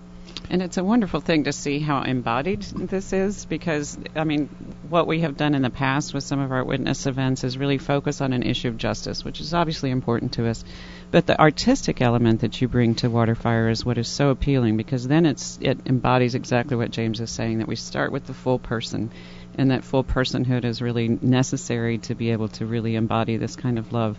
And 0.50 0.62
it's 0.62 0.78
a 0.78 0.84
wonderful 0.84 1.22
thing 1.22 1.46
to 1.46 1.54
see 1.54 1.80
how 1.80 2.02
embodied 2.02 2.62
this 2.62 3.14
is 3.14 3.46
because, 3.46 3.98
I 4.16 4.26
mean, 4.26 4.50
what 4.90 5.08
we 5.08 5.22
have 5.22 5.38
done 5.38 5.56
in 5.56 5.62
the 5.62 5.70
past 5.70 6.14
with 6.14 6.26
some 6.26 6.40
of 6.40 6.52
our 6.52 6.64
witness 6.64 7.06
events 7.06 7.46
is 7.46 7.58
really 7.58 7.78
focus 7.78 8.20
on 8.20 8.34
an 8.34 8.44
issue 8.44 8.68
of 8.68 8.78
justice, 8.78 9.24
which 9.24 9.40
is 9.40 9.54
obviously 9.54 9.92
important 9.92 10.34
to 10.34 10.50
us. 10.50 10.66
But 11.10 11.26
the 11.26 11.40
artistic 11.40 12.02
element 12.02 12.42
that 12.42 12.62
you 12.62 12.68
bring 12.68 12.96
to 12.96 13.10
Waterfire 13.10 13.70
is 13.72 13.86
what 13.86 13.98
is 13.98 14.08
so 14.08 14.30
appealing 14.30 14.78
because 14.78 15.08
then 15.08 15.26
it's 15.26 15.58
it 15.62 15.80
embodies 15.86 16.36
exactly 16.36 16.76
what 16.76 16.92
James 16.92 17.20
is 17.22 17.32
saying 17.32 17.60
that 17.60 17.68
we 17.68 17.76
start 17.76 18.12
with 18.12 18.26
the 18.26 18.34
full 18.34 18.60
person 18.60 19.12
and 19.58 19.72
that 19.72 19.84
full 19.84 20.04
personhood 20.04 20.64
is 20.64 20.82
really 20.82 21.08
necessary 21.08 21.98
to 21.98 22.16
be 22.16 22.32
able 22.32 22.48
to 22.48 22.66
really 22.66 22.96
embody 22.96 23.38
this 23.38 23.56
kind 23.56 23.78
of 23.78 23.92
love. 23.92 24.18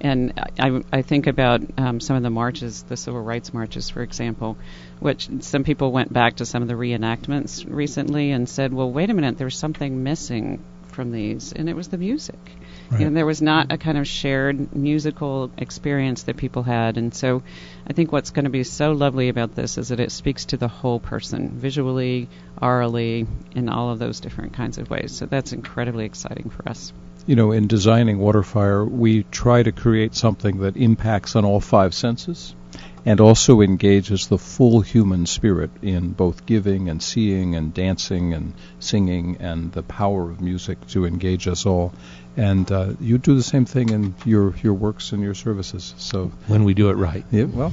And 0.00 0.34
I, 0.58 0.82
I 0.92 1.02
think 1.02 1.26
about 1.26 1.62
um, 1.78 2.00
some 2.00 2.16
of 2.16 2.22
the 2.22 2.30
marches, 2.30 2.82
the 2.82 2.96
civil 2.96 3.22
rights 3.22 3.54
marches, 3.54 3.88
for 3.88 4.02
example, 4.02 4.56
which 5.04 5.28
some 5.40 5.64
people 5.64 5.92
went 5.92 6.10
back 6.10 6.36
to 6.36 6.46
some 6.46 6.62
of 6.62 6.68
the 6.68 6.72
reenactments 6.72 7.62
recently 7.68 8.30
and 8.30 8.48
said, 8.48 8.72
well, 8.72 8.90
wait 8.90 9.10
a 9.10 9.14
minute, 9.14 9.36
there's 9.36 9.58
something 9.58 10.02
missing 10.02 10.64
from 10.86 11.12
these, 11.12 11.52
and 11.52 11.68
it 11.68 11.76
was 11.76 11.88
the 11.88 11.98
music. 11.98 12.38
Right. 12.88 13.00
You 13.00 13.06
know, 13.10 13.14
there 13.14 13.26
was 13.26 13.42
not 13.42 13.70
a 13.70 13.76
kind 13.76 13.98
of 13.98 14.06
shared 14.06 14.74
musical 14.74 15.50
experience 15.58 16.22
that 16.22 16.38
people 16.38 16.62
had, 16.62 16.96
and 16.96 17.12
so 17.14 17.42
I 17.86 17.92
think 17.92 18.12
what's 18.12 18.30
going 18.30 18.46
to 18.46 18.50
be 18.50 18.64
so 18.64 18.92
lovely 18.92 19.28
about 19.28 19.54
this 19.54 19.76
is 19.76 19.88
that 19.88 20.00
it 20.00 20.10
speaks 20.10 20.46
to 20.46 20.56
the 20.56 20.68
whole 20.68 21.00
person, 21.00 21.50
visually, 21.50 22.30
orally, 22.62 23.26
in 23.54 23.68
all 23.68 23.90
of 23.90 23.98
those 23.98 24.20
different 24.20 24.54
kinds 24.54 24.78
of 24.78 24.88
ways. 24.88 25.14
So 25.14 25.26
that's 25.26 25.52
incredibly 25.52 26.06
exciting 26.06 26.48
for 26.48 26.66
us 26.66 26.94
you 27.26 27.36
know, 27.36 27.52
in 27.52 27.66
designing 27.66 28.18
Waterfire, 28.18 28.86
we 28.86 29.22
try 29.22 29.62
to 29.62 29.72
create 29.72 30.14
something 30.14 30.58
that 30.58 30.76
impacts 30.76 31.36
on 31.36 31.46
all 31.46 31.58
five 31.58 31.94
senses 31.94 32.54
and 33.06 33.20
also 33.20 33.60
engages 33.60 34.28
the 34.28 34.38
full 34.38 34.80
human 34.80 35.26
spirit 35.26 35.70
in 35.82 36.10
both 36.10 36.46
giving 36.46 36.88
and 36.88 37.02
seeing 37.02 37.54
and 37.54 37.74
dancing 37.74 38.32
and 38.32 38.54
singing 38.78 39.36
and 39.40 39.72
the 39.72 39.82
power 39.82 40.30
of 40.30 40.40
music 40.40 40.86
to 40.88 41.04
engage 41.04 41.46
us 41.46 41.66
all. 41.66 41.92
And 42.36 42.70
uh, 42.72 42.94
you 43.00 43.18
do 43.18 43.34
the 43.34 43.42
same 43.42 43.64
thing 43.64 43.90
in 43.90 44.14
your 44.24 44.54
your 44.56 44.74
works 44.74 45.12
and 45.12 45.22
your 45.22 45.34
services. 45.34 45.94
So 45.98 46.32
when 46.46 46.64
we 46.64 46.74
do 46.74 46.90
it 46.90 46.94
right, 46.94 47.24
yeah, 47.30 47.44
well. 47.44 47.72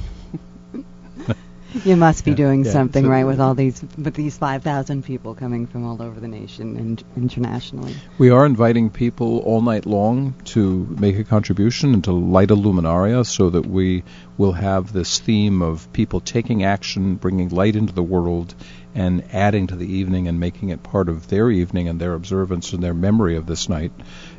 You 1.84 1.96
must 1.96 2.24
be 2.24 2.32
Yeah, 2.32 2.36
doing 2.36 2.64
yeah, 2.64 2.72
something 2.72 3.04
so- 3.04 3.10
right 3.10 3.24
with 3.24 3.40
all 3.40 3.54
these 3.54 3.82
with 3.96 4.14
these 4.14 4.36
5,000 4.36 5.04
people 5.04 5.34
coming 5.34 5.66
from 5.66 5.86
all 5.86 6.00
over 6.02 6.20
the 6.20 6.28
nation 6.28 6.76
and 6.76 7.04
internationally. 7.16 7.94
We 8.18 8.30
are 8.30 8.44
inviting 8.46 8.90
people 8.90 9.38
all 9.38 9.60
night 9.62 9.86
long 9.86 10.34
to 10.46 10.86
make 10.98 11.18
a 11.18 11.24
contribution 11.24 11.94
and 11.94 12.04
to 12.04 12.12
light 12.12 12.50
a 12.50 12.56
luminaria 12.56 13.24
so 13.24 13.50
that 13.50 13.66
we 13.66 14.04
will 14.36 14.52
have 14.52 14.92
this 14.92 15.18
theme 15.18 15.62
of 15.62 15.92
people 15.92 16.20
taking 16.20 16.62
action, 16.64 17.14
bringing 17.16 17.48
light 17.48 17.76
into 17.76 17.92
the 17.92 18.02
world, 18.02 18.54
and 18.94 19.24
adding 19.32 19.66
to 19.68 19.76
the 19.76 19.86
evening 19.90 20.28
and 20.28 20.38
making 20.38 20.68
it 20.68 20.82
part 20.82 21.08
of 21.08 21.28
their 21.28 21.50
evening 21.50 21.88
and 21.88 21.98
their 22.00 22.14
observance 22.14 22.72
and 22.72 22.82
their 22.82 22.94
memory 22.94 23.36
of 23.36 23.46
this 23.46 23.68
night 23.68 23.92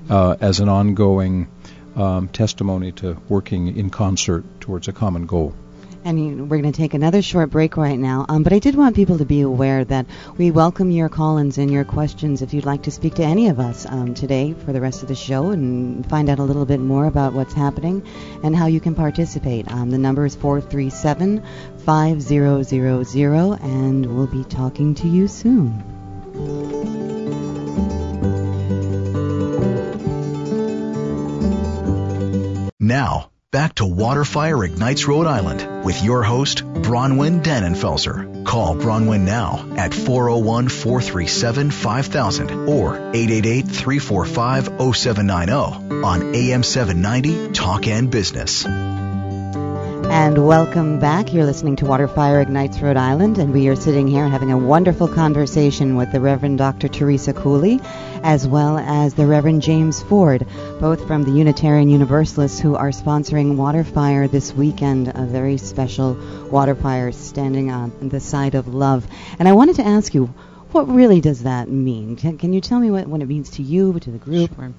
uh, 0.09 0.35
as 0.39 0.59
an 0.59 0.69
ongoing 0.69 1.47
um, 1.95 2.27
testimony 2.27 2.91
to 2.91 3.17
working 3.29 3.75
in 3.77 3.89
concert 3.89 4.43
towards 4.61 4.87
a 4.87 4.93
common 4.93 5.25
goal. 5.25 5.53
And 6.05 6.49
we're 6.49 6.61
going 6.61 6.71
to 6.71 6.77
take 6.77 6.93
another 6.93 7.21
short 7.21 7.49
break 7.49 7.77
right 7.77 7.97
now. 7.97 8.25
Um, 8.27 8.43
but 8.43 8.53
I 8.53 8.59
did 8.59 8.75
want 8.75 8.95
people 8.95 9.17
to 9.19 9.25
be 9.25 9.41
aware 9.41 9.85
that 9.85 10.05
we 10.37 10.51
welcome 10.51 10.91
your 10.91 11.09
call-ins 11.09 11.57
and 11.57 11.71
your 11.71 11.85
questions 11.85 12.41
if 12.41 12.53
you'd 12.53 12.65
like 12.65 12.83
to 12.83 12.91
speak 12.91 13.15
to 13.15 13.23
any 13.23 13.47
of 13.47 13.59
us 13.59 13.85
um, 13.85 14.13
today 14.13 14.53
for 14.53 14.73
the 14.73 14.81
rest 14.81 15.01
of 15.01 15.07
the 15.07 15.15
show 15.15 15.51
and 15.51 16.07
find 16.09 16.29
out 16.29 16.39
a 16.39 16.43
little 16.43 16.65
bit 16.65 16.79
more 16.79 17.05
about 17.05 17.33
what's 17.33 17.53
happening 17.53 18.05
and 18.43 18.55
how 18.55 18.67
you 18.67 18.79
can 18.79 18.95
participate. 18.95 19.71
Um, 19.71 19.89
the 19.91 19.97
number 19.97 20.25
is 20.25 20.35
437 20.35 21.43
5000, 21.85 23.59
and 23.61 24.05
we'll 24.05 24.27
be 24.27 24.43
talking 24.43 24.95
to 24.95 25.07
you 25.07 25.27
soon. 25.27 25.83
Now, 32.79 33.29
back 33.53 33.75
to 33.75 33.83
Waterfire 33.83 34.65
Ignites 34.65 35.07
Rhode 35.07 35.27
Island 35.27 35.85
with 35.85 36.03
your 36.03 36.23
host, 36.23 36.63
Bronwyn 36.63 37.43
Dannenfelser. 37.43 38.43
Call 38.45 38.75
Bronwyn 38.75 39.21
now 39.21 39.65
at 39.77 39.91
401-437-5000 39.91 42.67
or 42.67 42.95
888-345-0790 43.13 46.03
on 46.03 46.35
AM 46.35 46.63
790 46.63 47.51
Talk 47.53 47.87
and 47.87 48.09
Business. 48.09 48.65
And 50.13 50.45
welcome 50.45 50.99
back. 50.99 51.33
You're 51.33 51.43
listening 51.43 51.75
to 51.77 51.85
Waterfire 51.85 52.39
Ignites 52.39 52.79
Rhode 52.79 52.97
Island, 52.97 53.39
and 53.39 53.51
we 53.51 53.67
are 53.67 53.75
sitting 53.75 54.07
here 54.07 54.29
having 54.29 54.51
a 54.51 54.57
wonderful 54.57 55.07
conversation 55.07 55.95
with 55.95 56.11
the 56.11 56.19
Reverend 56.19 56.59
Dr. 56.59 56.87
Teresa 56.87 57.33
Cooley, 57.33 57.81
as 58.21 58.47
well 58.47 58.77
as 58.77 59.15
the 59.15 59.25
Reverend 59.25 59.63
James 59.63 60.03
Ford, 60.03 60.45
both 60.79 61.07
from 61.07 61.23
the 61.23 61.31
Unitarian 61.31 61.89
Universalists 61.89 62.59
who 62.59 62.75
are 62.75 62.91
sponsoring 62.91 63.55
Waterfire 63.55 64.29
this 64.29 64.53
weekend, 64.53 65.07
a 65.07 65.25
very 65.25 65.57
special 65.57 66.13
Waterfire 66.51 67.11
standing 67.11 67.71
on 67.71 67.91
the 68.09 68.19
side 68.19 68.53
of 68.53 68.67
love. 68.67 69.07
And 69.39 69.47
I 69.47 69.53
wanted 69.53 69.77
to 69.77 69.83
ask 69.83 70.13
you, 70.13 70.27
what 70.73 70.87
really 70.89 71.21
does 71.21 71.41
that 71.41 71.69
mean? 71.69 72.17
Can, 72.17 72.37
can 72.37 72.53
you 72.53 72.61
tell 72.61 72.79
me 72.79 72.91
what, 72.91 73.07
what 73.07 73.21
it 73.21 73.27
means 73.27 73.49
to 73.49 73.63
you, 73.63 73.99
to 73.99 74.11
the 74.11 74.19
group? 74.19 74.53
Sure. 74.55 74.73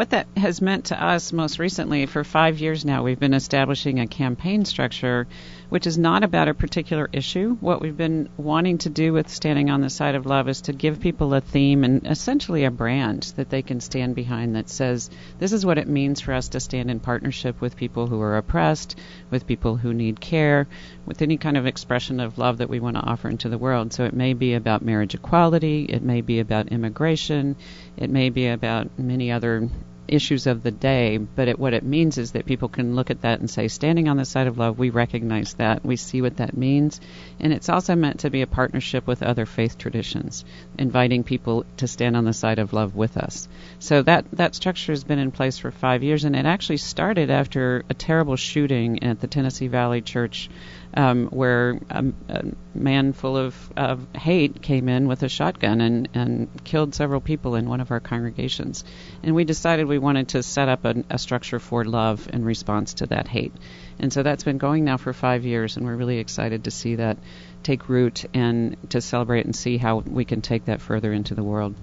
What 0.00 0.10
that 0.10 0.28
has 0.34 0.62
meant 0.62 0.86
to 0.86 1.04
us 1.04 1.30
most 1.30 1.58
recently, 1.58 2.06
for 2.06 2.24
five 2.24 2.58
years 2.58 2.86
now, 2.86 3.02
we've 3.02 3.20
been 3.20 3.34
establishing 3.34 4.00
a 4.00 4.06
campaign 4.06 4.64
structure 4.64 5.26
which 5.68 5.86
is 5.86 5.98
not 5.98 6.24
about 6.24 6.48
a 6.48 6.54
particular 6.54 7.08
issue. 7.12 7.56
What 7.60 7.82
we've 7.82 7.96
been 7.96 8.30
wanting 8.38 8.78
to 8.78 8.88
do 8.88 9.12
with 9.12 9.28
Standing 9.28 9.68
on 9.68 9.82
the 9.82 9.90
Side 9.90 10.14
of 10.14 10.26
Love 10.26 10.48
is 10.48 10.62
to 10.62 10.72
give 10.72 11.00
people 11.00 11.34
a 11.34 11.42
theme 11.42 11.84
and 11.84 12.06
essentially 12.06 12.64
a 12.64 12.70
brand 12.70 13.32
that 13.36 13.50
they 13.50 13.60
can 13.62 13.80
stand 13.80 14.14
behind 14.14 14.56
that 14.56 14.70
says, 14.70 15.10
this 15.38 15.52
is 15.52 15.66
what 15.66 15.78
it 15.78 15.86
means 15.86 16.20
for 16.20 16.32
us 16.32 16.48
to 16.48 16.60
stand 16.60 16.90
in 16.90 16.98
partnership 16.98 17.60
with 17.60 17.76
people 17.76 18.06
who 18.06 18.20
are 18.20 18.38
oppressed, 18.38 18.98
with 19.30 19.46
people 19.46 19.76
who 19.76 19.94
need 19.94 20.18
care, 20.18 20.66
with 21.06 21.22
any 21.22 21.36
kind 21.36 21.56
of 21.56 21.66
expression 21.66 22.20
of 22.20 22.38
love 22.38 22.58
that 22.58 22.70
we 22.70 22.80
want 22.80 22.96
to 22.96 23.02
offer 23.02 23.28
into 23.28 23.48
the 23.48 23.58
world. 23.58 23.92
So 23.92 24.04
it 24.04 24.14
may 24.14 24.32
be 24.32 24.54
about 24.54 24.82
marriage 24.82 25.14
equality, 25.14 25.84
it 25.84 26.02
may 26.02 26.20
be 26.20 26.40
about 26.40 26.68
immigration, 26.68 27.54
it 27.96 28.10
may 28.10 28.30
be 28.30 28.48
about 28.48 28.98
many 28.98 29.30
other 29.30 29.68
issues 30.12 30.46
of 30.46 30.62
the 30.62 30.70
day, 30.70 31.16
but 31.16 31.48
it, 31.48 31.58
what 31.58 31.74
it 31.74 31.82
means 31.82 32.18
is 32.18 32.32
that 32.32 32.46
people 32.46 32.68
can 32.68 32.96
look 32.96 33.10
at 33.10 33.22
that 33.22 33.40
and 33.40 33.48
say, 33.48 33.68
standing 33.68 34.08
on 34.08 34.16
the 34.16 34.24
side 34.24 34.46
of 34.46 34.58
love, 34.58 34.78
we 34.78 34.90
recognize 34.90 35.54
that, 35.54 35.84
we 35.84 35.96
see 35.96 36.20
what 36.20 36.36
that 36.38 36.56
means, 36.56 37.00
and 37.38 37.52
it's 37.52 37.68
also 37.68 37.94
meant 37.94 38.20
to 38.20 38.30
be 38.30 38.42
a 38.42 38.46
partnership 38.46 39.06
with 39.06 39.22
other 39.22 39.46
faith 39.46 39.78
traditions, 39.78 40.44
inviting 40.78 41.24
people 41.24 41.64
to 41.76 41.86
stand 41.86 42.16
on 42.16 42.24
the 42.24 42.32
side 42.32 42.58
of 42.58 42.72
love 42.72 42.94
with 42.94 43.16
us. 43.16 43.48
So 43.78 44.02
that 44.02 44.26
that 44.32 44.54
structure 44.54 44.92
has 44.92 45.04
been 45.04 45.18
in 45.18 45.30
place 45.30 45.58
for 45.58 45.70
five 45.70 46.02
years, 46.02 46.24
and 46.24 46.36
it 46.36 46.46
actually 46.46 46.78
started 46.78 47.30
after 47.30 47.84
a 47.88 47.94
terrible 47.94 48.36
shooting 48.36 49.02
at 49.02 49.20
the 49.20 49.26
Tennessee 49.26 49.68
Valley 49.68 50.00
Church 50.00 50.50
um, 50.94 51.26
where 51.26 51.78
a, 51.88 52.04
a, 52.28 52.44
man 52.74 53.12
full 53.12 53.36
of, 53.36 53.54
of 53.76 54.06
hate 54.14 54.62
came 54.62 54.88
in 54.88 55.06
with 55.06 55.22
a 55.22 55.28
shotgun 55.28 55.80
and, 55.80 56.08
and 56.14 56.48
killed 56.64 56.94
several 56.94 57.20
people 57.20 57.54
in 57.54 57.68
one 57.68 57.80
of 57.80 57.90
our 57.90 58.00
congregations. 58.00 58.84
And 59.22 59.34
we 59.34 59.44
decided 59.44 59.86
we 59.86 59.98
wanted 59.98 60.28
to 60.28 60.42
set 60.42 60.68
up 60.68 60.84
a, 60.84 61.04
a 61.10 61.18
structure 61.18 61.58
for 61.58 61.84
love 61.84 62.28
in 62.32 62.44
response 62.44 62.94
to 62.94 63.06
that 63.06 63.28
hate. 63.28 63.52
And 63.98 64.12
so 64.12 64.22
that's 64.22 64.44
been 64.44 64.58
going 64.58 64.84
now 64.84 64.96
for 64.96 65.12
five 65.12 65.44
years, 65.44 65.76
and 65.76 65.86
we're 65.86 65.96
really 65.96 66.18
excited 66.18 66.64
to 66.64 66.70
see 66.70 66.96
that 66.96 67.18
take 67.62 67.88
root 67.88 68.24
and 68.34 68.76
to 68.90 69.00
celebrate 69.00 69.44
and 69.44 69.54
see 69.54 69.76
how 69.76 69.98
we 69.98 70.24
can 70.24 70.40
take 70.40 70.64
that 70.64 70.80
further 70.80 71.12
into 71.12 71.34
the 71.34 71.44
world. 71.44 71.74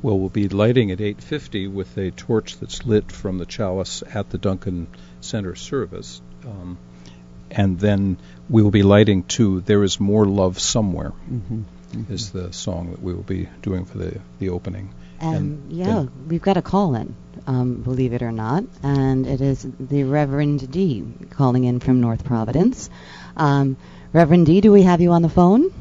Well, 0.00 0.18
we'll 0.18 0.28
be 0.28 0.48
lighting 0.48 0.90
at 0.92 1.00
8:50 1.00 1.68
with 1.68 1.96
a 1.98 2.12
torch 2.12 2.58
that's 2.58 2.86
lit 2.86 3.10
from 3.10 3.38
the 3.38 3.46
chalice 3.46 4.02
at 4.14 4.30
the 4.30 4.38
Dunkin' 4.38 4.86
Center 5.20 5.56
service. 5.56 6.22
Um, 6.44 6.78
and 7.50 7.78
then 7.78 8.18
we 8.48 8.62
will 8.62 8.70
be 8.70 8.82
lighting 8.82 9.24
to 9.24 9.60
"There 9.60 9.82
Is 9.82 10.00
More 10.00 10.24
Love 10.24 10.58
Somewhere." 10.58 11.10
Mm-hmm. 11.10 11.62
Mm-hmm. 11.92 12.12
Is 12.12 12.30
the 12.32 12.52
song 12.52 12.90
that 12.90 13.02
we 13.02 13.14
will 13.14 13.22
be 13.22 13.48
doing 13.62 13.86
for 13.86 13.98
the 13.98 14.20
the 14.38 14.50
opening. 14.50 14.92
And, 15.20 15.36
and 15.36 15.72
yeah, 15.72 16.06
we've 16.28 16.42
got 16.42 16.56
a 16.56 16.62
call 16.62 16.94
in, 16.94 17.16
um, 17.46 17.82
believe 17.82 18.12
it 18.12 18.22
or 18.22 18.30
not, 18.30 18.64
and 18.82 19.26
it 19.26 19.40
is 19.40 19.66
the 19.80 20.04
Reverend 20.04 20.70
D 20.70 21.04
calling 21.30 21.64
in 21.64 21.80
from 21.80 22.00
North 22.00 22.24
Providence. 22.24 22.88
Um, 23.36 23.76
Reverend 24.12 24.46
D, 24.46 24.60
do 24.60 24.70
we 24.70 24.82
have 24.82 25.00
you 25.00 25.10
on 25.12 25.22
the 25.22 25.28
phone? 25.28 25.72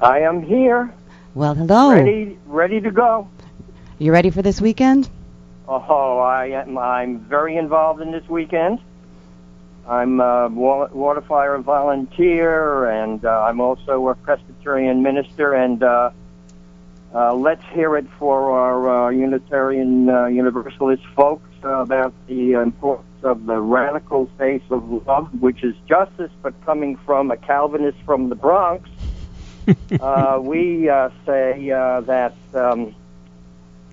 I 0.00 0.20
am 0.20 0.42
here. 0.42 0.94
Well, 1.34 1.54
hello. 1.54 1.92
Ready, 1.92 2.38
ready 2.46 2.80
to 2.80 2.90
go. 2.90 3.28
You 3.98 4.12
ready 4.12 4.30
for 4.30 4.42
this 4.42 4.60
weekend? 4.60 5.08
Oh, 5.66 6.18
I 6.18 6.46
am. 6.46 6.76
I'm 6.78 7.20
very 7.20 7.56
involved 7.56 8.00
in 8.00 8.12
this 8.12 8.28
weekend. 8.28 8.80
I'm 9.88 10.20
a 10.20 10.48
water 10.48 11.20
fire 11.22 11.58
volunteer, 11.58 12.86
and 12.86 13.24
uh, 13.24 13.42
I'm 13.42 13.60
also 13.60 14.08
a 14.08 14.14
Presbyterian 14.14 15.02
minister. 15.02 15.52
And 15.54 15.82
uh, 15.82 16.10
uh, 17.14 17.34
let's 17.34 17.64
hear 17.72 17.96
it 17.96 18.06
for 18.18 18.58
our 18.58 19.06
uh, 19.06 19.10
Unitarian 19.10 20.08
uh, 20.08 20.26
Universalist 20.26 21.04
folks 21.14 21.48
about 21.62 22.12
the 22.26 22.52
importance 22.52 23.06
of 23.22 23.46
the 23.46 23.58
radical 23.60 24.28
face 24.38 24.62
of 24.70 25.06
love, 25.06 25.28
which 25.40 25.64
is 25.64 25.74
justice, 25.88 26.30
but 26.42 26.54
coming 26.64 26.96
from 26.96 27.30
a 27.30 27.36
Calvinist 27.36 27.98
from 28.04 28.28
the 28.28 28.34
Bronx. 28.34 28.88
uh, 30.00 30.38
we 30.42 30.88
uh, 30.88 31.08
say 31.24 31.70
uh, 31.70 32.00
that 32.02 32.34
um, 32.54 32.94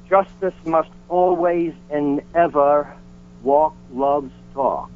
justice 0.09 0.53
must 0.65 0.89
always 1.07 1.73
and 1.89 2.21
ever 2.35 2.93
walk 3.43 3.75
love's 3.93 4.33
talk. 4.53 4.91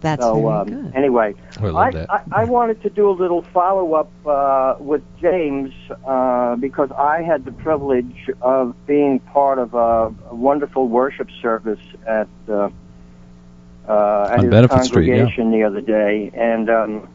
That's 0.00 0.22
so, 0.22 0.34
very 0.34 0.46
um, 0.46 0.68
good. 0.68 0.94
Anyway, 0.94 1.34
I, 1.58 1.66
love. 1.66 1.94
I, 2.08 2.22
I, 2.30 2.44
wanted 2.44 2.82
to 2.82 2.90
do 2.90 3.10
a 3.10 3.12
little 3.12 3.42
follow 3.42 3.94
up 3.94 4.10
uh, 4.26 4.76
with 4.78 5.02
James 5.20 5.72
uh, 6.06 6.54
because 6.56 6.90
I 6.92 7.22
had 7.22 7.44
the 7.44 7.52
privilege 7.52 8.30
of 8.40 8.76
being 8.86 9.18
part 9.18 9.58
of 9.58 9.74
a, 9.74 10.14
a 10.30 10.34
wonderful 10.34 10.88
worship 10.88 11.28
service 11.42 11.80
at 12.06 12.28
uh, 12.48 12.70
uh, 13.88 14.28
at 14.30 14.38
On 14.38 14.44
his 14.44 14.50
Benefit 14.50 14.84
Street, 14.84 15.08
yeah. 15.08 15.16
congregation 15.16 15.50
the 15.50 15.64
other 15.64 15.80
day, 15.80 16.30
and 16.32 16.70
um, 16.70 17.08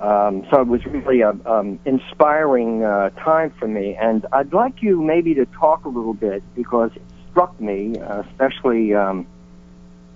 um, 0.00 0.46
so 0.50 0.60
it 0.60 0.66
was 0.66 0.84
really 0.84 1.22
a 1.22 1.30
um, 1.46 1.78
inspiring 1.86 2.84
uh, 2.84 3.10
time 3.10 3.50
for 3.58 3.66
me. 3.66 3.94
And 3.94 4.26
I'd 4.32 4.52
like 4.52 4.82
you 4.82 5.02
maybe 5.02 5.32
to 5.34 5.46
talk 5.46 5.86
a 5.86 5.88
little 5.88 6.14
bit 6.14 6.42
because 6.54 6.90
it 6.94 7.02
struck 7.30 7.58
me, 7.58 7.98
uh, 7.98 8.24
especially. 8.30 8.94
Um, 8.94 9.26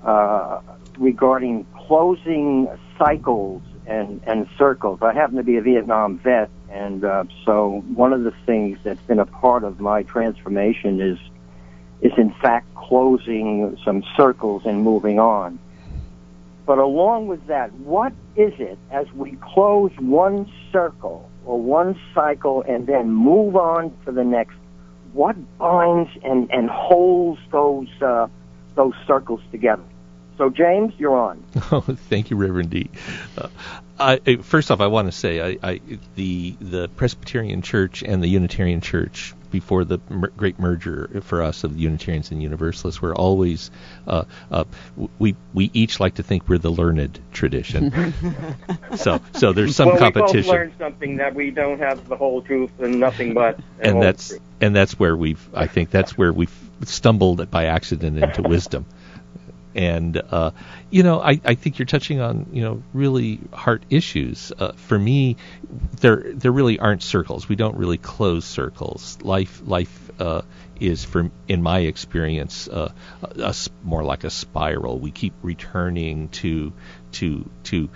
uh, 0.05 0.61
regarding 1.01 1.67
closing 1.75 2.69
cycles 2.99 3.63
and, 3.87 4.21
and 4.27 4.47
circles. 4.57 5.01
I 5.03 5.15
happen 5.15 5.37
to 5.37 5.43
be 5.43 5.57
a 5.57 5.63
Vietnam 5.63 6.19
vet, 6.19 6.51
and 6.71 7.05
uh, 7.05 7.25
so 7.45 7.83
one 7.95 8.13
of 8.13 8.23
the 8.23 8.33
things 8.47 8.79
that's 8.85 9.01
been 9.03 9.19
a 9.19 9.27
part 9.27 9.65
of 9.65 9.81
my 9.81 10.05
transformation 10.05 11.01
is 11.01 11.19
is 12.03 12.13
in 12.17 12.33
fact 12.41 12.75
closing 12.75 13.77
some 13.85 14.03
circles 14.17 14.63
and 14.65 14.83
moving 14.83 15.19
on. 15.19 15.59
But 16.65 16.79
along 16.79 17.27
with 17.27 17.47
that, 17.49 17.73
what 17.75 18.13
is 18.37 18.55
it 18.59 18.79
as 18.91 19.11
we 19.13 19.37
close 19.43 19.91
one 19.99 20.51
circle 20.73 21.29
or 21.45 21.61
one 21.61 21.99
cycle 22.15 22.63
and 22.63 22.87
then 22.87 23.11
move 23.11 23.57
on 23.57 23.95
to 24.07 24.13
the 24.13 24.25
next? 24.25 24.55
What 25.13 25.37
binds 25.59 26.11
and, 26.23 26.51
and 26.51 26.71
holds 26.71 27.41
those 27.51 27.89
uh, 28.01 28.29
those 28.77 28.95
circles 29.07 29.41
together? 29.51 29.83
So, 30.41 30.49
James, 30.49 30.95
you're 30.97 31.19
on. 31.19 31.45
Oh, 31.71 31.83
thank 31.83 32.31
you, 32.31 32.37
Reverend 32.39 32.71
D. 32.71 32.89
Uh, 33.37 33.49
I, 33.99 34.37
first 34.37 34.71
off, 34.71 34.81
I 34.81 34.87
want 34.87 35.09
to 35.09 35.13
say 35.13 35.39
I, 35.39 35.59
I, 35.63 35.81
the 36.15 36.57
the 36.59 36.89
Presbyterian 36.89 37.61
Church 37.61 38.03
and 38.03 38.23
the 38.23 38.27
Unitarian 38.27 38.81
Church 38.81 39.35
before 39.51 39.85
the 39.85 40.01
mer- 40.09 40.33
great 40.35 40.59
merger 40.59 41.21
for 41.25 41.43
us 41.43 41.63
of 41.63 41.75
the 41.75 41.81
Unitarians 41.81 42.31
and 42.31 42.43
Universalists 42.43 43.03
were 43.03 43.15
always 43.15 43.71
uh, 44.07 44.25
uh, 44.51 44.65
we 45.19 45.37
we 45.53 45.71
each 45.75 46.01
like 46.01 46.15
to 46.15 46.23
think 46.23 46.49
we're 46.49 46.57
the 46.57 46.71
learned 46.71 47.21
tradition. 47.33 48.15
so 48.97 49.21
so 49.35 49.53
there's 49.53 49.77
some 49.77 49.89
well, 49.89 49.99
competition. 49.99 50.37
we 50.37 50.43
both 50.43 50.53
learned 50.53 50.75
something 50.79 51.17
that 51.19 51.35
we 51.35 51.51
don't 51.51 51.81
have 51.81 52.09
the 52.09 52.17
whole 52.17 52.41
truth 52.41 52.71
and 52.81 52.99
nothing 52.99 53.35
but. 53.35 53.61
And 53.79 54.01
that's 54.01 54.29
truth. 54.29 54.41
and 54.63 54.75
that's 54.75 54.99
where 54.99 55.15
we've 55.15 55.47
I 55.53 55.67
think 55.67 55.91
that's 55.91 56.17
where 56.17 56.33
we've 56.33 56.57
stumbled 56.85 57.51
by 57.51 57.67
accident 57.67 58.17
into 58.19 58.41
wisdom 58.41 58.87
and 59.75 60.17
uh, 60.17 60.51
you 60.91 61.03
know 61.03 61.21
I, 61.21 61.41
I 61.45 61.55
think 61.55 61.79
you're 61.79 61.87
touching 61.87 62.21
on 62.21 62.47
you 62.53 62.63
know 62.63 62.83
really 62.93 63.41
heart 63.53 63.85
issues. 63.91 64.53
Uh, 64.59 64.73
for 64.73 64.99
me, 64.99 65.37
there 66.01 66.33
there 66.35 66.53
really 66.53 66.79
aren't 66.79 67.03
circles. 67.03 67.49
We 67.49 67.57
don't 67.57 67.77
really 67.77 67.99
close 67.99 68.45
circles. 68.45 69.19
Life 69.23 69.63
life 69.65 70.11
uh, 70.21 70.43
is, 70.81 71.05
from 71.05 71.31
in 71.49 71.63
my 71.63 71.81
experience, 71.81 72.69
uh, 72.69 72.93
a, 73.23 73.41
a, 73.41 73.55
more 73.83 74.03
like 74.03 74.25
a 74.25 74.31
spiral. 74.31 74.99
We 74.99 75.11
keep 75.11 75.35
returning 75.43 76.29
to 76.29 76.73
to 77.13 77.49
to 77.65 77.89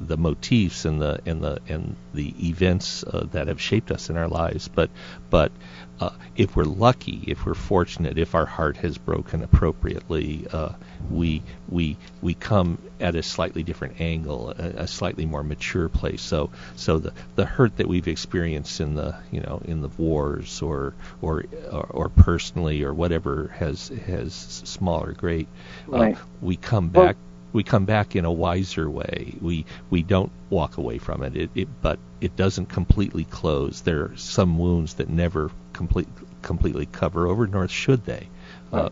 the 0.00 0.16
motifs 0.16 0.84
and 0.84 1.00
the 1.00 1.20
and 1.26 1.42
the 1.42 1.60
and 1.68 1.96
the 2.14 2.34
events 2.48 3.04
uh, 3.04 3.26
that 3.32 3.48
have 3.48 3.60
shaped 3.60 3.90
us 3.90 4.10
in 4.10 4.16
our 4.16 4.28
lives. 4.28 4.68
But 4.68 4.90
but 5.28 5.52
uh, 6.00 6.10
if 6.34 6.56
we're 6.56 6.64
lucky, 6.64 7.22
if 7.26 7.44
we're 7.44 7.54
fortunate, 7.54 8.16
if 8.16 8.34
our 8.34 8.46
heart 8.46 8.78
has 8.78 8.96
broken 8.96 9.42
appropriately, 9.42 10.46
uh, 10.50 10.70
we 11.10 11.42
we 11.68 11.98
we 12.22 12.32
come 12.32 12.78
at 12.98 13.14
a 13.14 13.22
slightly 13.22 13.62
different 13.62 14.00
angle, 14.00 14.50
a, 14.50 14.82
a, 14.82 14.86
slightly 14.86 15.26
more 15.26 15.42
mature 15.42 15.90
place. 15.90 16.22
So 16.22 16.50
so 16.76 16.98
the 16.98 17.12
the 17.36 17.44
hurt 17.44 17.76
that 17.76 17.86
we've 17.86 18.08
experienced 18.08 18.80
in 18.80 18.94
the 18.94 19.16
you 19.30 19.40
know 19.40 19.60
in 19.66 19.82
the 19.82 19.88
wars 19.88 20.62
or 20.62 20.94
or 21.20 21.44
or, 21.70 21.86
or 21.90 22.08
personally 22.08 22.82
or 22.82 22.94
whatever 22.94 23.48
has 23.58 23.88
has 24.06 24.32
small 24.32 25.04
or 25.04 25.12
great, 25.12 25.48
uh, 25.92 25.98
right. 25.98 26.18
we 26.40 26.56
come 26.56 26.88
back. 26.88 27.16
Well, 27.16 27.29
we 27.52 27.62
come 27.62 27.84
back 27.84 28.16
in 28.16 28.24
a 28.24 28.32
wiser 28.32 28.88
way. 28.88 29.34
We 29.40 29.64
we 29.90 30.02
don't 30.02 30.30
walk 30.50 30.76
away 30.76 30.98
from 30.98 31.22
it. 31.22 31.36
It, 31.36 31.50
it 31.54 31.68
but 31.82 31.98
it 32.20 32.36
doesn't 32.36 32.66
completely 32.66 33.24
close. 33.24 33.80
There 33.80 34.04
are 34.04 34.16
some 34.16 34.58
wounds 34.58 34.94
that 34.94 35.08
never 35.08 35.50
complete, 35.72 36.08
completely 36.42 36.86
cover 36.86 37.26
over, 37.26 37.46
nor 37.46 37.68
should 37.68 38.04
they. 38.04 38.28
Uh, 38.72 38.90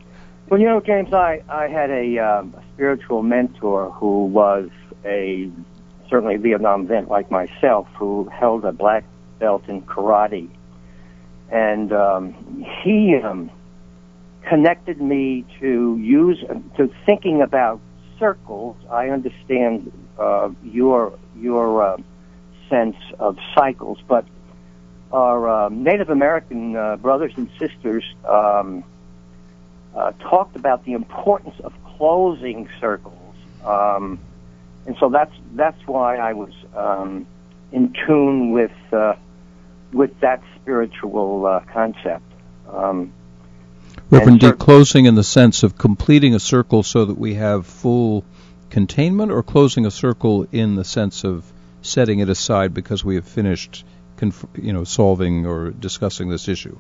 well, 0.48 0.60
you 0.60 0.66
know, 0.66 0.80
James, 0.80 1.12
I 1.12 1.42
I 1.48 1.68
had 1.68 1.90
a, 1.90 2.18
um, 2.18 2.54
spiritual 2.74 3.22
mentor 3.22 3.90
who 3.90 4.24
was 4.24 4.70
a 5.04 5.50
certainly 6.08 6.36
Vietnam 6.36 6.86
vet 6.86 7.08
like 7.08 7.30
myself, 7.30 7.86
who 7.96 8.28
held 8.32 8.64
a 8.64 8.72
black 8.72 9.04
belt 9.38 9.68
in 9.68 9.82
karate, 9.82 10.48
and 11.50 11.92
um, 11.92 12.64
he 12.82 13.16
um, 13.16 13.50
connected 14.48 15.00
me 15.00 15.44
to 15.60 15.98
use 16.00 16.38
to 16.76 16.90
thinking 17.04 17.42
about 17.42 17.80
circles, 18.18 18.76
I 18.90 19.08
understand 19.08 19.92
uh, 20.18 20.50
your 20.62 21.18
your 21.36 21.82
uh, 21.82 21.96
sense 22.68 22.96
of 23.18 23.38
cycles, 23.54 23.98
but 24.06 24.26
our 25.12 25.48
uh, 25.48 25.68
Native 25.70 26.10
American 26.10 26.76
uh, 26.76 26.96
brothers 26.96 27.32
and 27.36 27.48
sisters 27.58 28.04
um, 28.28 28.84
uh, 29.94 30.12
talked 30.20 30.56
about 30.56 30.84
the 30.84 30.92
importance 30.92 31.54
of 31.64 31.72
closing 31.96 32.68
circles, 32.80 33.34
um, 33.64 34.18
and 34.86 34.96
so 34.98 35.08
that's 35.08 35.34
that's 35.54 35.86
why 35.86 36.16
I 36.16 36.32
was 36.32 36.52
um, 36.74 37.26
in 37.72 37.94
tune 38.06 38.52
with 38.52 38.72
uh, 38.92 39.14
with 39.92 40.18
that 40.20 40.42
spiritual 40.60 41.62
concept. 41.72 42.24
Um, 42.70 43.12
Reverend 44.10 44.40
D, 44.40 44.52
closing 44.52 45.04
in 45.04 45.14
the 45.14 45.24
sense 45.24 45.62
of 45.62 45.76
completing 45.76 46.34
a 46.34 46.40
circle 46.40 46.82
so 46.82 47.04
that 47.04 47.18
we 47.18 47.34
have 47.34 47.66
full 47.66 48.24
containment, 48.70 49.30
or 49.30 49.42
closing 49.42 49.84
a 49.84 49.90
circle 49.90 50.46
in 50.50 50.76
the 50.76 50.84
sense 50.84 51.24
of 51.24 51.44
setting 51.82 52.18
it 52.20 52.28
aside 52.28 52.72
because 52.72 53.04
we 53.04 53.16
have 53.16 53.26
finished, 53.26 53.84
conf- 54.16 54.46
you 54.54 54.72
know, 54.72 54.84
solving 54.84 55.46
or 55.46 55.70
discussing 55.70 56.28
this 56.28 56.48
issue? 56.48 56.76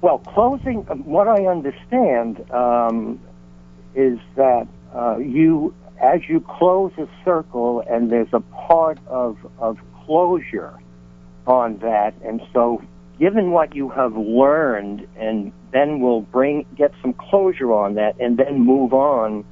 Well, 0.00 0.18
closing. 0.18 0.86
Um, 0.88 1.04
what 1.04 1.28
I 1.28 1.46
understand 1.46 2.50
um, 2.50 3.20
is 3.94 4.18
that 4.36 4.66
uh, 4.94 5.18
you, 5.18 5.74
as 6.00 6.20
you 6.28 6.40
close 6.40 6.92
a 6.98 7.08
circle, 7.24 7.80
and 7.80 8.10
there's 8.10 8.32
a 8.32 8.40
part 8.40 8.98
of 9.06 9.38
of 9.58 9.78
closure 10.04 10.74
on 11.46 11.78
that, 11.78 12.14
and 12.22 12.42
so 12.52 12.82
given 13.18 13.50
what 13.50 13.74
you 13.74 13.88
have 13.90 14.16
learned, 14.16 15.06
and 15.16 15.52
then 15.72 16.00
we'll 16.00 16.22
bring 16.22 16.66
get 16.76 16.92
some 17.00 17.12
closure 17.12 17.72
on 17.72 17.94
that, 17.94 18.18
and 18.20 18.36
then 18.36 18.60
move 18.60 18.92
on 18.92 19.44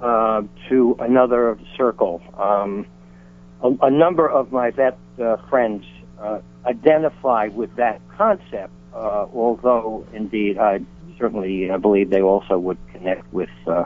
uh, 0.00 0.42
to 0.68 0.96
another 1.00 1.58
circle. 1.76 2.22
Um, 2.36 2.86
a, 3.62 3.86
a, 3.86 3.90
number 3.90 4.28
of 4.28 4.52
my 4.52 4.70
vet 4.70 4.98
uh, 5.20 5.36
friends 5.48 5.84
uh, 6.20 6.40
identify 6.64 7.48
with 7.48 7.74
that 7.76 8.00
concept, 8.16 8.72
uh, 8.94 9.26
although 9.32 10.06
indeed 10.12 10.58
I 10.58 10.80
certainly 11.18 11.70
uh, 11.70 11.78
believe 11.78 12.10
they 12.10 12.22
also 12.22 12.58
would 12.58 12.78
connect 12.92 13.32
with 13.32 13.50
uh, 13.66 13.84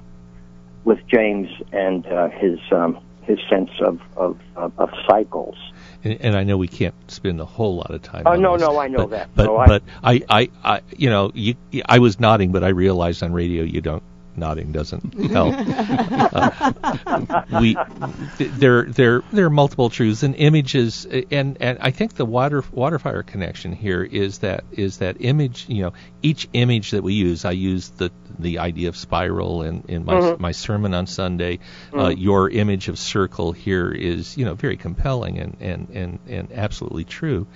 with 0.85 0.99
James 1.07 1.49
and 1.73 2.05
his 2.33 2.59
um, 2.73 2.99
his 3.23 3.39
sense 3.49 3.71
of, 3.81 4.01
of, 4.17 4.39
of 4.57 4.91
cycles 5.09 5.57
and, 6.05 6.21
and 6.21 6.37
I 6.37 6.45
know 6.45 6.57
we 6.57 6.69
can't 6.69 6.95
spend 7.11 7.41
a 7.41 7.45
whole 7.45 7.77
lot 7.77 7.91
of 7.91 8.03
time. 8.03 8.25
Oh 8.27 8.35
no, 8.35 8.57
this, 8.57 8.63
no, 8.63 8.79
I 8.79 8.89
know 8.89 9.07
but, 9.07 9.11
that. 9.11 9.29
But 9.35 9.47
no, 9.47 9.65
but 9.67 9.83
I, 10.03 10.23
I, 10.29 10.49
I, 10.65 10.81
you 10.97 11.11
know, 11.11 11.31
you, 11.35 11.55
I 11.87 11.99
was 11.99 12.21
nodding, 12.21 12.53
but 12.53 12.65
I 12.65 12.69
realized 12.69 13.23
on 13.23 13.33
radio 13.33 13.63
you 13.63 13.81
don't 13.81 14.03
nodding 14.41 14.73
doesn't 14.73 15.15
help. 15.31 15.55
uh, 15.57 17.43
we 17.61 17.77
th- 18.39 18.51
there 18.51 18.85
there 18.85 19.23
there 19.33 19.47
are 19.47 19.51
multiple 19.51 19.91
truths 19.91 20.25
and 20.25 20.35
images, 20.35 21.07
and 21.31 21.59
and 21.61 21.79
I 21.81 21.93
think 21.93 22.15
the 22.15 22.25
water 22.25 22.65
water 22.73 22.99
fire 22.99 23.23
connection 23.23 23.73
here 23.73 24.03
is 24.03 24.39
that 24.39 24.65
is 24.73 24.99
that 24.99 25.19
image. 25.21 25.67
You 25.69 25.83
know, 25.85 25.93
each 26.23 26.49
image 26.53 26.91
that 26.91 27.03
we 27.03 27.15
use, 27.15 27.45
I 27.45 27.53
use 27.53 27.91
the 27.91 28.11
the 28.39 28.59
idea 28.59 28.89
of 28.89 28.97
spiral 28.97 29.63
in 29.63 29.85
in 29.87 30.05
my 30.05 30.15
mm-hmm. 30.15 30.43
my 30.43 30.53
sermon 30.53 30.95
on 30.95 31.07
Sunday. 31.07 31.61
Uh, 31.93 31.97
mm-hmm. 31.97 31.99
Uh, 32.01 32.09
your 32.09 32.51
image 32.51 32.89
of 32.89 32.99
circle 32.99 33.53
here 33.53 33.93
is 33.93 34.37
you 34.37 34.45
know 34.45 34.55
very 34.55 34.77
compelling 34.77 35.39
and 35.39 35.57
and 35.61 35.89
and 35.91 36.19
and 36.27 36.53
absolutely 36.53 37.05
true. 37.05 37.47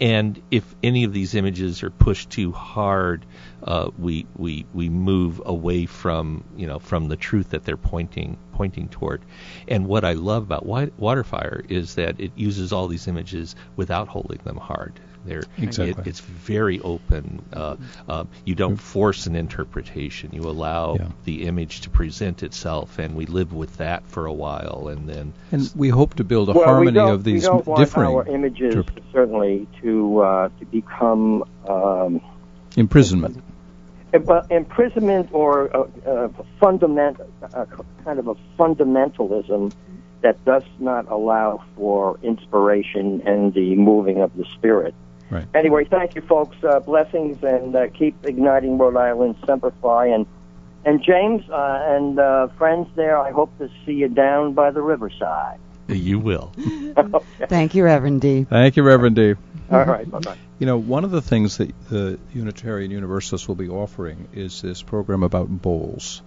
And 0.00 0.42
if 0.50 0.74
any 0.82 1.04
of 1.04 1.12
these 1.12 1.34
images 1.34 1.82
are 1.82 1.90
pushed 1.90 2.30
too 2.30 2.50
hard, 2.50 3.24
uh, 3.62 3.90
we 3.98 4.26
we 4.36 4.66
we 4.74 4.88
move 4.88 5.40
away 5.44 5.86
from 5.86 6.42
you 6.56 6.66
know 6.66 6.78
from 6.78 7.08
the 7.08 7.16
truth 7.16 7.50
that 7.50 7.64
they're 7.64 7.76
pointing 7.76 8.36
pointing 8.52 8.88
toward. 8.88 9.22
And 9.68 9.86
what 9.86 10.04
I 10.04 10.12
love 10.12 10.42
about 10.42 10.66
Waterfire 10.66 11.70
is 11.70 11.94
that 11.94 12.20
it 12.20 12.32
uses 12.34 12.72
all 12.72 12.88
these 12.88 13.06
images 13.06 13.54
without 13.76 14.08
holding 14.08 14.38
them 14.44 14.56
hard. 14.56 14.98
They're, 15.24 15.42
exactly. 15.58 16.02
It, 16.02 16.06
it's 16.06 16.20
very 16.20 16.80
open. 16.80 17.44
Uh, 17.52 17.76
uh, 18.08 18.24
you 18.44 18.54
don't 18.54 18.76
force 18.76 19.26
an 19.26 19.36
interpretation. 19.36 20.30
You 20.32 20.42
allow 20.42 20.96
yeah. 20.96 21.08
the 21.24 21.44
image 21.44 21.82
to 21.82 21.90
present 21.90 22.42
itself, 22.42 22.98
and 22.98 23.14
we 23.14 23.26
live 23.26 23.52
with 23.52 23.78
that 23.78 24.06
for 24.06 24.26
a 24.26 24.32
while, 24.32 24.88
and 24.88 25.08
then. 25.08 25.32
And 25.50 25.70
we 25.74 25.88
hope 25.88 26.14
to 26.14 26.24
build 26.24 26.48
a 26.50 26.52
well, 26.52 26.64
harmony 26.64 26.98
of 26.98 27.24
these 27.24 27.42
we 27.42 27.48
don't 27.48 27.66
want 27.66 27.80
differing. 27.80 28.14
our 28.14 28.26
images 28.28 28.84
certainly 29.12 29.66
to 29.82 30.20
uh, 30.20 30.48
to 30.58 30.64
become 30.66 31.44
um, 31.68 32.20
imprisonment. 32.76 33.42
But 34.12 34.50
imprisonment 34.52 35.30
or 35.32 35.66
a, 35.66 35.80
a 36.06 36.30
fundament, 36.60 37.18
a 37.42 37.66
kind 38.04 38.18
of 38.20 38.28
a 38.28 38.36
fundamentalism 38.56 39.72
that 40.24 40.42
does 40.44 40.62
not 40.78 41.10
allow 41.10 41.62
for 41.76 42.18
inspiration 42.22 43.22
and 43.26 43.52
the 43.52 43.74
moving 43.74 44.22
of 44.22 44.34
the 44.36 44.44
spirit. 44.54 44.94
Right. 45.34 45.46
Anyway, 45.52 45.84
thank 45.84 46.14
you, 46.14 46.22
folks. 46.22 46.56
Uh, 46.62 46.78
blessings 46.78 47.42
and 47.42 47.74
uh, 47.74 47.88
keep 47.88 48.24
igniting 48.24 48.78
Rhode 48.78 48.96
Island 48.96 49.34
Semper 49.44 49.72
Fi. 49.82 50.06
And 50.06 50.26
and 50.84 51.02
James 51.02 51.42
uh, 51.50 51.82
and 51.88 52.20
uh, 52.20 52.48
friends 52.56 52.86
there, 52.94 53.18
I 53.18 53.32
hope 53.32 53.50
to 53.58 53.68
see 53.84 53.94
you 53.94 54.08
down 54.08 54.52
by 54.52 54.70
the 54.70 54.80
riverside. 54.80 55.58
You 55.88 56.20
will. 56.20 56.52
okay. 56.96 57.24
Thank 57.48 57.74
you, 57.74 57.82
Reverend 57.84 58.20
D. 58.20 58.44
Thank 58.44 58.76
you, 58.76 58.84
Reverend 58.84 59.16
D. 59.16 59.34
All 59.72 59.84
right. 59.84 60.08
Bye 60.08 60.20
bye. 60.20 60.36
You 60.60 60.66
know, 60.66 60.78
one 60.78 61.02
of 61.02 61.10
the 61.10 61.20
things 61.20 61.56
that 61.56 61.72
the 61.90 62.16
Unitarian 62.32 62.92
Universalists 62.92 63.48
will 63.48 63.56
be 63.56 63.68
offering 63.68 64.28
is 64.34 64.62
this 64.62 64.82
program 64.82 65.24
about 65.24 65.48
bowls. 65.48 66.22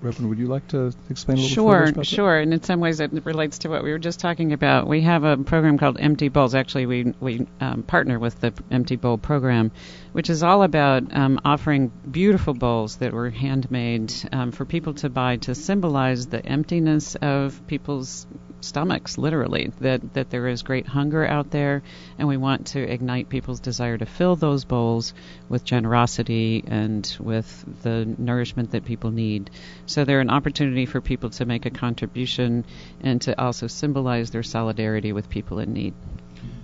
Reverend, 0.00 0.28
would 0.28 0.38
you 0.38 0.46
like 0.46 0.68
to 0.68 0.92
explain 1.10 1.38
a 1.38 1.40
little 1.40 1.54
sure, 1.54 1.82
about 1.82 2.06
Sure, 2.06 2.16
Sure, 2.16 2.38
And 2.38 2.54
in 2.54 2.62
some 2.62 2.78
ways 2.78 3.00
it 3.00 3.10
relates 3.24 3.58
to 3.58 3.68
what 3.68 3.82
we 3.82 3.90
were 3.90 3.98
just 3.98 4.20
talking 4.20 4.52
about. 4.52 4.86
We 4.86 5.00
have 5.00 5.24
a 5.24 5.36
program 5.36 5.76
called 5.76 5.98
Empty 5.98 6.28
Bowls. 6.28 6.54
Actually, 6.54 6.86
we 6.86 7.14
we 7.20 7.46
um, 7.60 7.82
partner 7.82 8.18
with 8.18 8.40
the 8.40 8.52
Empty 8.70 8.94
Bowl 8.96 9.18
program, 9.18 9.72
which 10.12 10.30
is 10.30 10.44
all 10.44 10.62
about 10.62 11.14
um, 11.16 11.40
offering 11.44 11.90
beautiful 12.08 12.54
bowls 12.54 12.96
that 12.96 13.12
were 13.12 13.30
handmade 13.30 14.14
um, 14.30 14.52
for 14.52 14.64
people 14.64 14.94
to 14.94 15.08
buy 15.08 15.36
to 15.38 15.54
symbolize 15.54 16.28
the 16.28 16.44
emptiness 16.46 17.16
of 17.16 17.66
people's 17.66 18.26
stomachs, 18.60 19.18
literally. 19.18 19.72
That 19.80 20.14
that 20.14 20.30
there 20.30 20.48
is 20.48 20.62
great 20.62 20.86
hunger 20.86 21.26
out 21.26 21.50
there, 21.50 21.82
and 22.18 22.28
we 22.28 22.36
want 22.36 22.68
to 22.68 22.80
ignite 22.80 23.28
people's 23.28 23.60
desire 23.60 23.98
to 23.98 24.06
fill 24.06 24.36
those 24.36 24.64
bowls 24.64 25.14
with 25.48 25.64
generosity 25.64 26.64
and 26.66 27.16
with 27.20 27.64
the 27.82 28.04
nourishment 28.18 28.72
that 28.72 28.84
people 28.84 29.10
need. 29.10 29.50
So 29.86 30.04
they're 30.04 30.20
an 30.20 30.30
opportunity 30.30 30.86
for 30.86 31.00
people 31.00 31.30
to 31.30 31.44
make 31.44 31.66
a 31.66 31.70
contribution 31.70 32.64
and 33.00 33.20
to 33.22 33.40
also 33.40 33.66
symbolize 33.66 34.30
their 34.30 34.42
solidarity 34.42 35.12
with 35.12 35.28
people 35.28 35.58
in 35.58 35.72
need. 35.72 35.94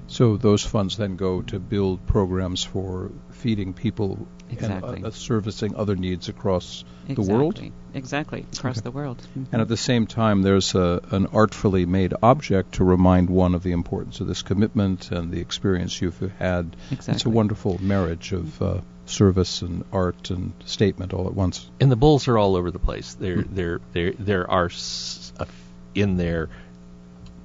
So 0.06 0.36
those 0.36 0.62
funds 0.62 0.96
then 0.96 1.16
go 1.16 1.42
to 1.42 1.58
build 1.58 2.06
programs 2.06 2.62
for 2.62 3.10
feeding 3.44 3.74
people 3.74 4.26
exactly. 4.48 4.96
and 4.96 5.04
uh, 5.04 5.10
servicing 5.10 5.76
other 5.76 5.96
needs 5.96 6.30
across 6.30 6.82
exactly. 7.02 7.14
the 7.26 7.34
world. 7.34 7.60
Exactly, 7.92 8.46
across 8.56 8.78
okay. 8.78 8.84
the 8.84 8.90
world. 8.90 9.18
Mm-hmm. 9.18 9.52
And 9.52 9.60
at 9.60 9.68
the 9.68 9.76
same 9.76 10.06
time, 10.06 10.40
there's 10.40 10.74
a, 10.74 11.02
an 11.10 11.26
artfully 11.26 11.84
made 11.84 12.14
object 12.22 12.76
to 12.76 12.84
remind 12.84 13.28
one 13.28 13.54
of 13.54 13.62
the 13.62 13.72
importance 13.72 14.20
of 14.20 14.28
this 14.28 14.40
commitment 14.40 15.10
and 15.10 15.30
the 15.30 15.40
experience 15.40 16.00
you've 16.00 16.18
had. 16.38 16.74
Exactly. 16.90 17.14
It's 17.14 17.26
a 17.26 17.28
wonderful 17.28 17.76
marriage 17.82 18.32
of 18.32 18.62
uh, 18.62 18.80
service 19.04 19.60
and 19.60 19.84
art 19.92 20.30
and 20.30 20.54
statement 20.64 21.12
all 21.12 21.26
at 21.26 21.34
once. 21.34 21.70
And 21.80 21.92
the 21.92 21.96
bulls 21.96 22.26
are 22.28 22.38
all 22.38 22.56
over 22.56 22.70
the 22.70 22.78
place. 22.78 23.12
There, 23.12 23.42
mm. 23.42 23.54
there, 23.54 23.80
there, 23.92 24.12
there 24.12 24.50
are 24.50 24.66
s- 24.70 25.34
in 25.94 26.16
there 26.16 26.48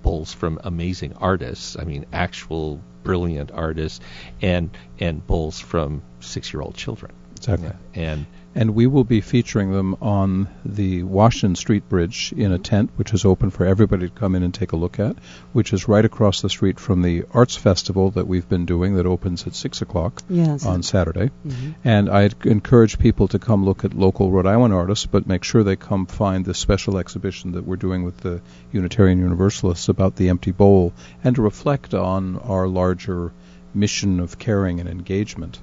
bulls 0.02 0.32
from 0.34 0.62
amazing 0.64 1.16
artists. 1.20 1.76
I 1.78 1.84
mean, 1.84 2.06
actual 2.14 2.80
brilliant 3.04 3.52
artists, 3.52 4.00
and 4.42 4.70
and 5.00 5.26
bowls 5.26 5.60
from 5.60 6.02
six-year-old 6.20 6.76
children. 6.76 7.12
Exactly. 7.40 7.72
And 7.96 8.26
And 8.56 8.74
we 8.74 8.88
will 8.88 9.04
be 9.04 9.22
featuring 9.22 9.72
them 9.72 9.96
on 10.02 10.48
the 10.66 11.04
Washington 11.04 11.56
Street 11.56 11.88
Bridge 11.88 12.34
in 12.36 12.52
a 12.52 12.58
tent, 12.58 12.90
which 12.96 13.14
is 13.14 13.24
open 13.24 13.52
for 13.52 13.64
everybody 13.64 14.10
to 14.10 14.14
come 14.14 14.34
in 14.34 14.42
and 14.42 14.52
take 14.52 14.72
a 14.72 14.76
look 14.76 15.00
at, 15.00 15.16
which 15.54 15.72
is 15.72 15.88
right 15.88 16.04
across 16.04 16.42
the 16.42 16.50
street 16.50 16.80
from 16.80 17.04
the 17.04 17.26
Arts 17.32 17.56
Festival 17.56 18.10
that 18.12 18.28
we've 18.28 18.50
been 18.50 18.66
doing 18.66 18.96
that 18.96 19.06
opens 19.06 19.46
at 19.46 19.54
6 19.54 19.84
o'clock 19.84 20.24
Yes. 20.28 20.66
on 20.66 20.82
Saturday. 20.82 21.30
Mhm. 21.48 21.76
And 21.86 22.10
I'd 22.10 22.34
encourage 22.44 22.98
people 22.98 23.28
to 23.30 23.40
come 23.40 23.64
look 23.64 23.86
at 23.86 23.94
local 23.94 24.32
Rhode 24.32 24.48
Island 24.48 24.74
artists, 24.74 25.06
but 25.06 25.28
make 25.28 25.44
sure 25.44 25.64
they 25.64 25.76
come 25.76 26.08
find 26.08 26.44
the 26.44 26.56
special 26.56 26.98
exhibition 26.98 27.52
that 27.52 27.68
we're 27.68 27.76
doing 27.78 28.04
with 28.04 28.18
the 28.18 28.42
Unitarian 28.74 29.20
Universalists 29.20 29.90
about 29.90 30.16
the 30.16 30.28
empty 30.30 30.52
bowl 30.52 30.92
and 31.24 31.36
to 31.36 31.42
reflect 31.44 31.94
on 31.94 32.38
our 32.40 32.68
larger 32.68 33.32
mission 33.76 34.20
of 34.20 34.40
caring 34.40 34.80
and 34.80 34.90
engagement. 34.90 35.60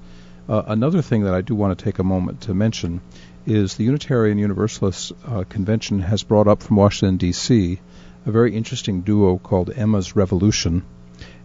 Uh, 0.48 0.62
another 0.66 1.02
thing 1.02 1.24
that 1.24 1.34
I 1.34 1.40
do 1.40 1.54
want 1.54 1.78
to 1.78 1.84
take 1.84 1.98
a 1.98 2.04
moment 2.04 2.42
to 2.42 2.54
mention 2.54 3.00
is 3.46 3.76
the 3.76 3.84
Unitarian 3.84 4.38
Universalist 4.38 5.12
uh, 5.26 5.44
Convention 5.48 6.00
has 6.00 6.22
brought 6.22 6.48
up 6.48 6.62
from 6.62 6.76
Washington, 6.76 7.16
D.C., 7.16 7.80
a 8.24 8.30
very 8.30 8.54
interesting 8.54 9.02
duo 9.02 9.38
called 9.38 9.70
Emma's 9.70 10.16
Revolution 10.16 10.82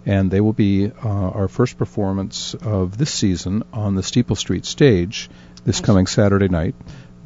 and 0.05 0.31
they 0.31 0.41
will 0.41 0.53
be 0.53 0.87
uh, 0.87 1.07
our 1.07 1.47
first 1.47 1.77
performance 1.77 2.53
of 2.55 2.97
this 2.97 3.11
season 3.11 3.63
on 3.71 3.95
the 3.95 4.03
Steeple 4.03 4.35
Street 4.35 4.65
stage 4.65 5.29
this 5.63 5.79
coming 5.79 6.07
Saturday 6.07 6.47
night. 6.47 6.75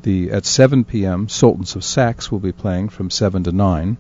The 0.02 0.32
at 0.32 0.46
7 0.46 0.84
p.m. 0.84 1.30
Sultans 1.30 1.76
of 1.76 1.84
Sax 1.84 2.32
will 2.32 2.40
be 2.40 2.52
playing 2.52 2.90
from 2.90 3.10
7 3.10 3.44
to 3.46 3.52
9, 3.52 3.98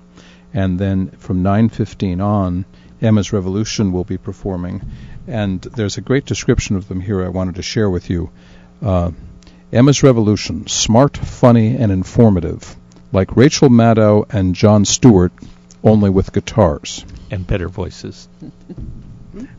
and 0.53 0.79
then 0.79 1.11
from 1.11 1.41
9:15 1.41 2.21
on, 2.21 2.65
Emma's 3.01 3.33
Revolution 3.33 3.91
will 3.91 4.03
be 4.03 4.17
performing. 4.17 4.81
And 5.27 5.61
there's 5.61 5.97
a 5.97 6.01
great 6.01 6.25
description 6.25 6.75
of 6.75 6.87
them 6.87 7.01
here 7.01 7.23
I 7.25 7.29
wanted 7.29 7.55
to 7.55 7.61
share 7.63 7.89
with 7.89 8.09
you. 8.09 8.29
Uh, 8.81 9.11
Emma's 9.73 10.03
Revolution, 10.03 10.67
smart, 10.67 11.17
funny, 11.17 11.75
and 11.75 11.91
informative, 11.91 12.75
like 13.11 13.35
Rachel 13.35 13.69
Maddow 13.69 14.31
and 14.31 14.53
Jon 14.55 14.85
Stewart, 14.85 15.33
only 15.83 16.09
with 16.09 16.31
guitars. 16.31 17.03
and 17.31 17.45
better 17.47 17.67
voices. 17.67 18.27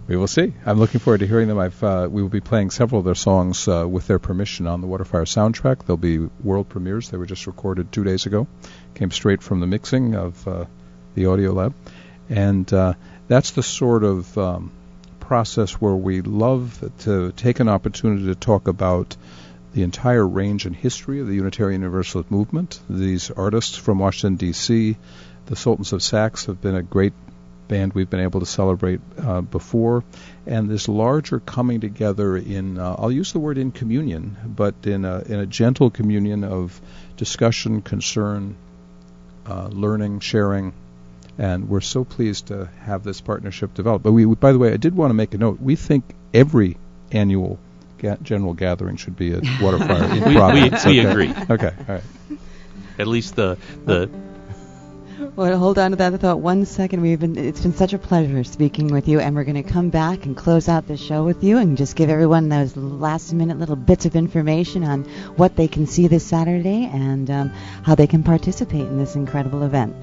We 0.08 0.16
will 0.16 0.28
see. 0.28 0.54
I'm 0.64 0.78
looking 0.78 1.00
forward 1.00 1.18
to 1.20 1.26
hearing 1.26 1.48
them. 1.48 1.58
I've 1.58 1.82
uh, 1.84 2.08
we 2.10 2.22
will 2.22 2.30
be 2.30 2.40
playing 2.40 2.70
several 2.70 3.00
of 3.00 3.04
their 3.04 3.14
songs 3.14 3.68
uh, 3.68 3.86
with 3.86 4.06
their 4.06 4.18
permission 4.18 4.66
on 4.66 4.80
the 4.80 4.86
Waterfire 4.86 5.26
soundtrack. 5.26 5.84
They'll 5.84 5.98
be 5.98 6.18
world 6.42 6.68
premieres. 6.68 7.10
They 7.10 7.18
were 7.18 7.26
just 7.26 7.46
recorded 7.46 7.92
two 7.92 8.02
days 8.04 8.24
ago. 8.24 8.46
Came 8.94 9.10
straight 9.10 9.42
from 9.42 9.60
the 9.60 9.66
mixing 9.66 10.14
of 10.14 10.48
uh, 10.48 10.64
the 11.14 11.26
Audio 11.26 11.52
Lab, 11.52 11.74
and 12.30 12.72
uh, 12.72 12.94
that's 13.28 13.50
the 13.50 13.62
sort 13.62 14.02
of 14.04 14.38
um, 14.38 14.72
process 15.26 15.72
where 15.72 15.94
we 15.94 16.20
love 16.20 16.82
to 17.00 17.32
take 17.32 17.58
an 17.58 17.68
opportunity 17.68 18.26
to 18.26 18.34
talk 18.36 18.68
about 18.68 19.16
the 19.74 19.82
entire 19.82 20.26
range 20.26 20.66
and 20.66 20.74
history 20.74 21.20
of 21.20 21.26
the 21.26 21.34
Unitarian 21.34 21.82
Universalist 21.82 22.30
movement. 22.30 22.78
These 22.88 23.32
artists 23.32 23.76
from 23.76 23.98
Washington 23.98 24.36
D.C., 24.36 24.96
the 25.46 25.56
Sultans 25.56 25.92
of 25.92 26.02
Sax, 26.02 26.46
have 26.46 26.60
been 26.60 26.76
a 26.76 26.82
great 26.82 27.12
band 27.66 27.92
we've 27.92 28.08
been 28.08 28.20
able 28.20 28.38
to 28.38 28.46
celebrate 28.46 29.00
uh, 29.18 29.40
before, 29.40 30.04
and 30.46 30.70
this 30.70 30.88
larger 30.88 31.40
coming 31.40 31.80
together 31.80 32.36
in 32.36 32.78
uh, 32.78 32.94
I'll 32.96 33.10
use 33.10 33.32
the 33.32 33.40
word 33.40 33.58
in 33.58 33.72
communion, 33.72 34.36
but 34.46 34.74
in 34.84 35.04
a 35.04 35.22
in 35.22 35.40
a 35.40 35.46
gentle 35.46 35.90
communion 35.90 36.44
of 36.44 36.80
discussion, 37.16 37.82
concern, 37.82 38.56
uh, 39.44 39.66
learning, 39.72 40.20
sharing, 40.20 40.72
and 41.38 41.68
we're 41.68 41.80
so 41.80 42.04
pleased 42.04 42.46
to 42.48 42.66
have 42.82 43.02
this 43.04 43.20
partnership 43.20 43.74
develop. 43.74 44.02
But 44.02 44.12
we, 44.12 44.24
by 44.26 44.52
the 44.52 44.58
way, 44.58 44.72
I 44.72 44.76
did 44.76 44.96
want 44.96 45.10
to 45.10 45.14
make 45.14 45.34
a 45.34 45.38
note. 45.38 45.60
We 45.60 45.76
think 45.76 46.04
every 46.32 46.76
annual 47.12 47.58
ga- 47.98 48.16
general 48.22 48.54
gathering 48.54 48.96
should 48.96 49.16
be 49.16 49.32
at 49.32 49.42
Waterfire 49.60 50.04
in 50.16 50.22
We- 50.22 50.28
we- 50.28 50.34
Providence. 50.36 50.84
we 50.86 50.98
agree. 51.00 51.32
Okay, 51.50 51.72
all 51.88 51.94
right. 51.96 52.02
At 52.98 53.06
least 53.06 53.36
the 53.36 53.58
the 53.84 54.08
Well, 55.34 55.58
hold 55.58 55.78
on 55.78 55.90
to 55.90 55.96
that 55.98 56.18
thought 56.20 56.40
one 56.40 56.64
second. 56.64 57.02
We've 57.02 57.20
been 57.20 57.36
it's 57.36 57.60
been 57.60 57.74
such 57.74 57.92
a 57.92 57.98
pleasure 57.98 58.42
speaking 58.44 58.88
with 58.88 59.06
you, 59.06 59.20
and 59.20 59.34
we're 59.36 59.44
going 59.44 59.62
to 59.62 59.70
come 59.70 59.90
back 59.90 60.24
and 60.24 60.34
close 60.34 60.66
out 60.68 60.88
the 60.88 60.96
show 60.96 61.24
with 61.24 61.44
you, 61.44 61.58
and 61.58 61.76
just 61.76 61.94
give 61.96 62.08
everyone 62.08 62.48
those 62.48 62.74
last 62.76 63.32
minute 63.34 63.58
little 63.58 63.76
bits 63.76 64.06
of 64.06 64.16
information 64.16 64.82
on 64.84 65.04
what 65.36 65.56
they 65.56 65.68
can 65.68 65.86
see 65.86 66.06
this 66.08 66.24
Saturday 66.26 66.84
and 66.90 67.30
um, 67.30 67.48
how 67.82 67.94
they 67.94 68.06
can 68.06 68.22
participate 68.22 68.82
in 68.86 68.96
this 68.98 69.14
incredible 69.14 69.62
event. 69.62 69.94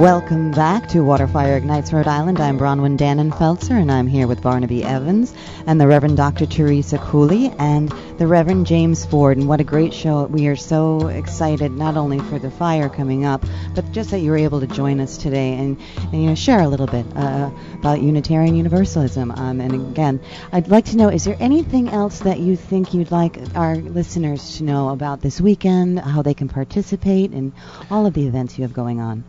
Welcome 0.00 0.50
back 0.50 0.88
to 0.88 0.98
Waterfire 0.98 1.56
Ignites 1.56 1.92
Rhode 1.92 2.08
Island. 2.08 2.40
I'm 2.40 2.58
Bronwyn 2.58 2.98
Dannenfelser, 2.98 3.80
and 3.80 3.92
I'm 3.92 4.08
here 4.08 4.26
with 4.26 4.42
Barnaby 4.42 4.82
Evans 4.82 5.32
and 5.66 5.80
the 5.80 5.86
Reverend 5.86 6.16
Dr. 6.16 6.46
Teresa 6.46 6.98
Cooley 6.98 7.52
and 7.58 7.90
the 8.18 8.26
Reverend 8.26 8.66
James 8.66 9.04
Ford. 9.04 9.36
And 9.36 9.46
what 9.46 9.60
a 9.60 9.64
great 9.64 9.94
show! 9.94 10.24
We 10.24 10.48
are 10.48 10.56
so 10.56 11.06
excited 11.06 11.70
not 11.70 11.96
only 11.96 12.18
for 12.18 12.40
the 12.40 12.50
fire 12.50 12.88
coming 12.88 13.24
up, 13.24 13.44
but 13.76 13.92
just 13.92 14.10
that 14.10 14.18
you 14.18 14.32
were 14.32 14.36
able 14.36 14.58
to 14.60 14.66
join 14.66 14.98
us 14.98 15.16
today 15.16 15.52
and, 15.54 15.80
and 15.96 16.22
you 16.22 16.28
know 16.28 16.34
share 16.34 16.60
a 16.60 16.68
little 16.68 16.88
bit 16.88 17.06
uh, 17.14 17.50
about 17.74 18.02
Unitarian 18.02 18.56
Universalism. 18.56 19.30
Um, 19.30 19.60
and 19.60 19.90
again, 19.90 20.20
I'd 20.50 20.68
like 20.68 20.86
to 20.86 20.96
know: 20.96 21.08
is 21.08 21.24
there 21.24 21.36
anything 21.38 21.88
else 21.88 22.18
that 22.20 22.40
you 22.40 22.56
think 22.56 22.94
you'd 22.94 23.12
like 23.12 23.38
our 23.54 23.76
listeners 23.76 24.56
to 24.56 24.64
know 24.64 24.88
about 24.88 25.20
this 25.20 25.40
weekend, 25.40 26.00
how 26.00 26.22
they 26.22 26.34
can 26.34 26.48
participate, 26.48 27.30
and 27.30 27.52
all 27.90 28.06
of 28.06 28.14
the 28.14 28.26
events 28.26 28.58
you 28.58 28.62
have 28.62 28.72
going 28.72 29.00
on? 29.00 29.24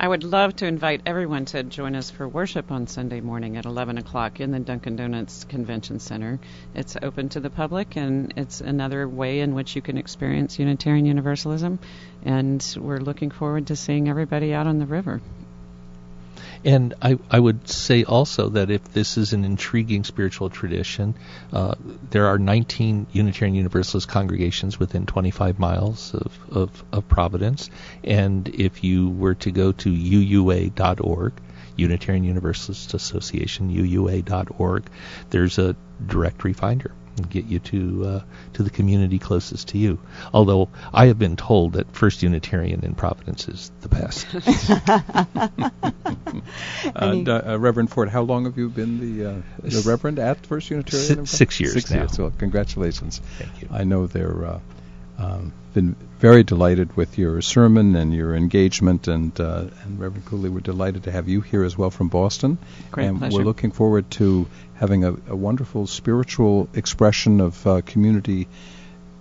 I 0.00 0.06
would 0.06 0.22
love 0.22 0.54
to 0.56 0.66
invite 0.66 1.00
everyone 1.06 1.46
to 1.46 1.64
join 1.64 1.96
us 1.96 2.08
for 2.08 2.28
worship 2.28 2.70
on 2.70 2.86
Sunday 2.86 3.20
morning 3.20 3.56
at 3.56 3.64
11 3.64 3.98
o'clock 3.98 4.38
in 4.38 4.52
the 4.52 4.60
Dunkin' 4.60 4.94
Donuts 4.94 5.42
Convention 5.42 5.98
Center. 5.98 6.38
It's 6.72 6.96
open 7.02 7.30
to 7.30 7.40
the 7.40 7.50
public, 7.50 7.96
and 7.96 8.32
it's 8.36 8.60
another 8.60 9.08
way 9.08 9.40
in 9.40 9.56
which 9.56 9.74
you 9.74 9.82
can 9.82 9.98
experience 9.98 10.56
Unitarian 10.56 11.04
Universalism. 11.04 11.80
And 12.24 12.64
we're 12.80 13.00
looking 13.00 13.32
forward 13.32 13.66
to 13.66 13.76
seeing 13.76 14.08
everybody 14.08 14.54
out 14.54 14.68
on 14.68 14.78
the 14.78 14.86
river. 14.86 15.20
And 16.64 16.94
I, 17.00 17.18
I 17.30 17.38
would 17.38 17.68
say 17.68 18.04
also 18.04 18.50
that 18.50 18.70
if 18.70 18.92
this 18.92 19.16
is 19.16 19.32
an 19.32 19.44
intriguing 19.44 20.04
spiritual 20.04 20.50
tradition, 20.50 21.14
uh, 21.52 21.74
there 22.10 22.26
are 22.26 22.38
19 22.38 23.06
Unitarian 23.12 23.54
Universalist 23.54 24.08
congregations 24.08 24.78
within 24.78 25.06
25 25.06 25.58
miles 25.58 26.14
of, 26.14 26.38
of, 26.50 26.84
of 26.92 27.08
Providence. 27.08 27.70
And 28.02 28.48
if 28.48 28.82
you 28.82 29.10
were 29.10 29.34
to 29.36 29.50
go 29.50 29.72
to 29.72 29.90
UUA.org, 29.90 31.32
Unitarian 31.76 32.24
Universalist 32.24 32.94
Association, 32.94 33.70
UUA.org, 33.70 34.84
there's 35.30 35.58
a 35.58 35.76
directory 36.06 36.52
finder 36.52 36.92
and 37.18 37.28
get 37.28 37.44
you 37.46 37.58
to 37.58 38.06
uh, 38.06 38.22
to 38.54 38.62
the 38.62 38.70
community 38.70 39.18
closest 39.18 39.68
to 39.68 39.78
you. 39.78 39.98
Although 40.32 40.68
I 40.92 41.06
have 41.06 41.18
been 41.18 41.36
told 41.36 41.74
that 41.74 41.94
First 41.94 42.22
Unitarian 42.22 42.84
in 42.84 42.94
Providence 42.94 43.48
is 43.48 43.70
the 43.80 43.88
best. 43.88 44.26
Uh, 46.94 47.14
d- 47.14 47.30
uh, 47.30 47.56
Reverend 47.58 47.90
Ford, 47.90 48.08
how 48.08 48.22
long 48.22 48.44
have 48.44 48.56
you 48.56 48.68
been 48.68 49.00
the, 49.00 49.30
uh, 49.30 49.34
the 49.62 49.82
Reverend 49.86 50.18
at 50.18 50.44
First 50.46 50.70
Unitarian? 50.70 51.26
Si- 51.26 51.36
six 51.36 51.60
years 51.60 51.72
Six 51.72 51.90
now. 51.90 51.98
years. 51.98 52.18
Well, 52.18 52.32
congratulations. 52.36 53.20
Thank 53.38 53.62
you. 53.62 53.68
I 53.70 53.84
know 53.84 54.06
they're 54.06 54.46
uh, 54.46 54.60
um, 55.18 55.52
been 55.74 55.96
very 56.18 56.44
delighted 56.44 56.96
with 56.96 57.18
your 57.18 57.42
sermon 57.42 57.94
and 57.96 58.14
your 58.14 58.34
engagement, 58.34 59.08
and 59.08 59.38
uh, 59.40 59.66
and 59.84 59.98
Reverend 59.98 60.26
Cooley, 60.26 60.48
we're 60.48 60.60
delighted 60.60 61.04
to 61.04 61.12
have 61.12 61.28
you 61.28 61.40
here 61.40 61.64
as 61.64 61.76
well 61.76 61.90
from 61.90 62.08
Boston. 62.08 62.58
Great 62.90 63.06
and 63.06 63.18
pleasure. 63.18 63.38
we're 63.38 63.44
looking 63.44 63.70
forward 63.72 64.10
to 64.12 64.46
having 64.78 65.04
a, 65.04 65.12
a 65.28 65.36
wonderful 65.36 65.86
spiritual 65.86 66.68
expression 66.74 67.40
of 67.40 67.66
uh, 67.66 67.80
community 67.82 68.48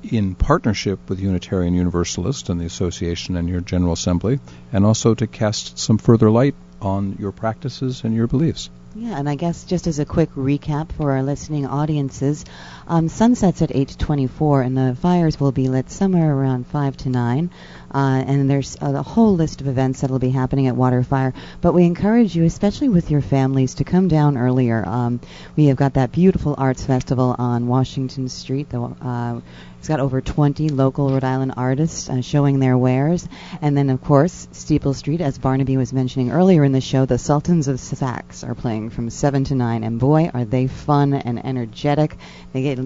in 0.04 0.36
partnership 0.36 1.00
with 1.10 1.20
Unitarian 1.20 1.74
Universalist 1.74 2.50
and 2.50 2.62
the 2.62 2.65
Association 2.65 3.36
and 3.36 3.50
your 3.50 3.62
General 3.62 3.93
Assembly, 3.93 4.39
and 4.72 4.86
also 4.86 5.15
to 5.15 5.26
cast 5.28 5.78
some 5.78 5.98
further 5.98 6.30
light 6.30 6.56
on 6.82 7.18
your 7.20 7.32
practices 7.32 8.03
and 8.03 8.16
your 8.16 8.28
beliefs. 8.28 8.70
Yeah, 9.00 9.20
and 9.20 9.30
I 9.30 9.36
guess 9.36 9.64
just 9.64 9.86
as 9.86 10.00
a 10.00 10.06
quick 10.06 10.34
recap 10.34 10.91
for 10.91 11.12
our 11.12 11.22
listening 11.22 11.68
audiences, 11.68 12.43
um, 12.88 13.10
sunsets 13.10 13.62
at 13.62 13.70
8:24, 13.76 14.64
and 14.64 14.76
the 14.76 14.98
fires 15.00 15.39
will 15.39 15.52
be 15.52 15.68
lit 15.68 15.91
somewhere 15.91 16.34
around 16.34 16.66
5 16.66 16.98
to 16.98 17.10
9. 17.10 17.52
Uh, 17.93 18.24
and 18.26 18.50
there's 18.50 18.76
a, 18.82 18.95
a 18.95 19.04
whole 19.04 19.36
list 19.36 19.62
of 19.62 19.68
events 19.68 20.02
that 20.02 20.10
will 20.10 20.18
be 20.18 20.32
happening 20.32 20.66
at 20.66 20.76
Waterfire. 20.76 21.34
But 21.62 21.74
we 21.74 21.86
encourage 21.86 22.36
you, 22.36 22.43
especially 22.45 22.89
with 22.89 23.12
your 23.12 23.22
families, 23.22 23.76
to 23.76 23.84
come 23.84 24.08
down 24.08 24.36
earlier. 24.36 24.84
Um, 24.88 25.20
we 25.56 25.68
have 25.68 25.78
got 25.78 25.93
that 25.93 26.12
beautiful 26.12 26.56
arts 26.58 26.84
festival 26.84 27.36
on 27.38 27.68
Washington 27.68 28.30
Street. 28.30 28.70
The, 28.72 28.82
uh, 28.82 29.41
it's 29.80 29.88
got 29.88 30.00
over 30.00 30.22
20 30.22 30.70
local 30.70 31.12
Rhode 31.12 31.24
Island 31.24 31.54
artists 31.56 32.10
uh, 32.10 32.22
showing 32.22 32.60
their 32.60 32.78
wares. 32.78 33.28
And 33.62 33.78
then, 33.78 33.89
of 33.89 34.04
course, 34.04 34.48
Steeple 34.52 34.93
Street, 34.93 35.22
as 35.22 35.38
Barnaby 35.38 35.78
was 35.78 35.93
mentioning 35.93 36.32
earlier 36.32 36.64
in 36.64 36.72
the 36.72 36.82
show, 36.82 37.06
the 37.06 37.18
Sultans 37.18 37.68
of 37.68 37.80
Sax 37.80 38.43
are 38.43 38.56
playing 38.56 38.87
from 38.90 39.10
7 39.10 39.44
to 39.46 39.56
9. 39.56 39.84
And 39.84 40.00
boy, 40.00 40.30
are 40.34 40.46
they 40.46 40.68
fun 40.68 41.14
and 41.14 41.44
energetic. 41.46 42.16
They 42.54 42.62
get, 42.62 42.80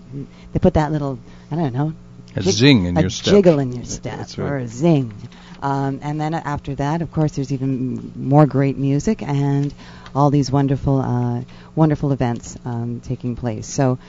they 0.54 0.60
put 0.60 0.76
that 0.76 0.92
little, 0.92 1.20
I 1.50 1.56
don't 1.56 1.74
know, 1.74 1.94
a 2.36 2.42
zing 2.44 2.86
in 2.86 2.98
a 2.98 3.02
your 3.02 3.10
step. 3.10 3.34
jiggle 3.34 3.60
in 3.60 3.74
your 3.74 3.86
step, 3.86 4.20
right. 4.38 4.40
or 4.40 4.58
a 4.58 4.68
zing. 4.68 5.14
Um, 5.62 6.00
and 6.02 6.20
then 6.20 6.34
after 6.34 6.76
that, 6.76 7.02
of 7.02 7.12
course, 7.12 7.34
there's 7.34 7.52
even 7.52 8.14
more 8.16 8.46
great 8.46 8.78
music 8.78 9.22
and 9.22 9.74
all 10.16 10.30
these 10.30 10.52
wonderful, 10.52 11.00
uh, 11.00 11.42
wonderful 11.76 12.12
events 12.12 12.58
um, 12.66 13.02
taking 13.02 13.36
place. 13.36 13.68
So, 13.68 14.00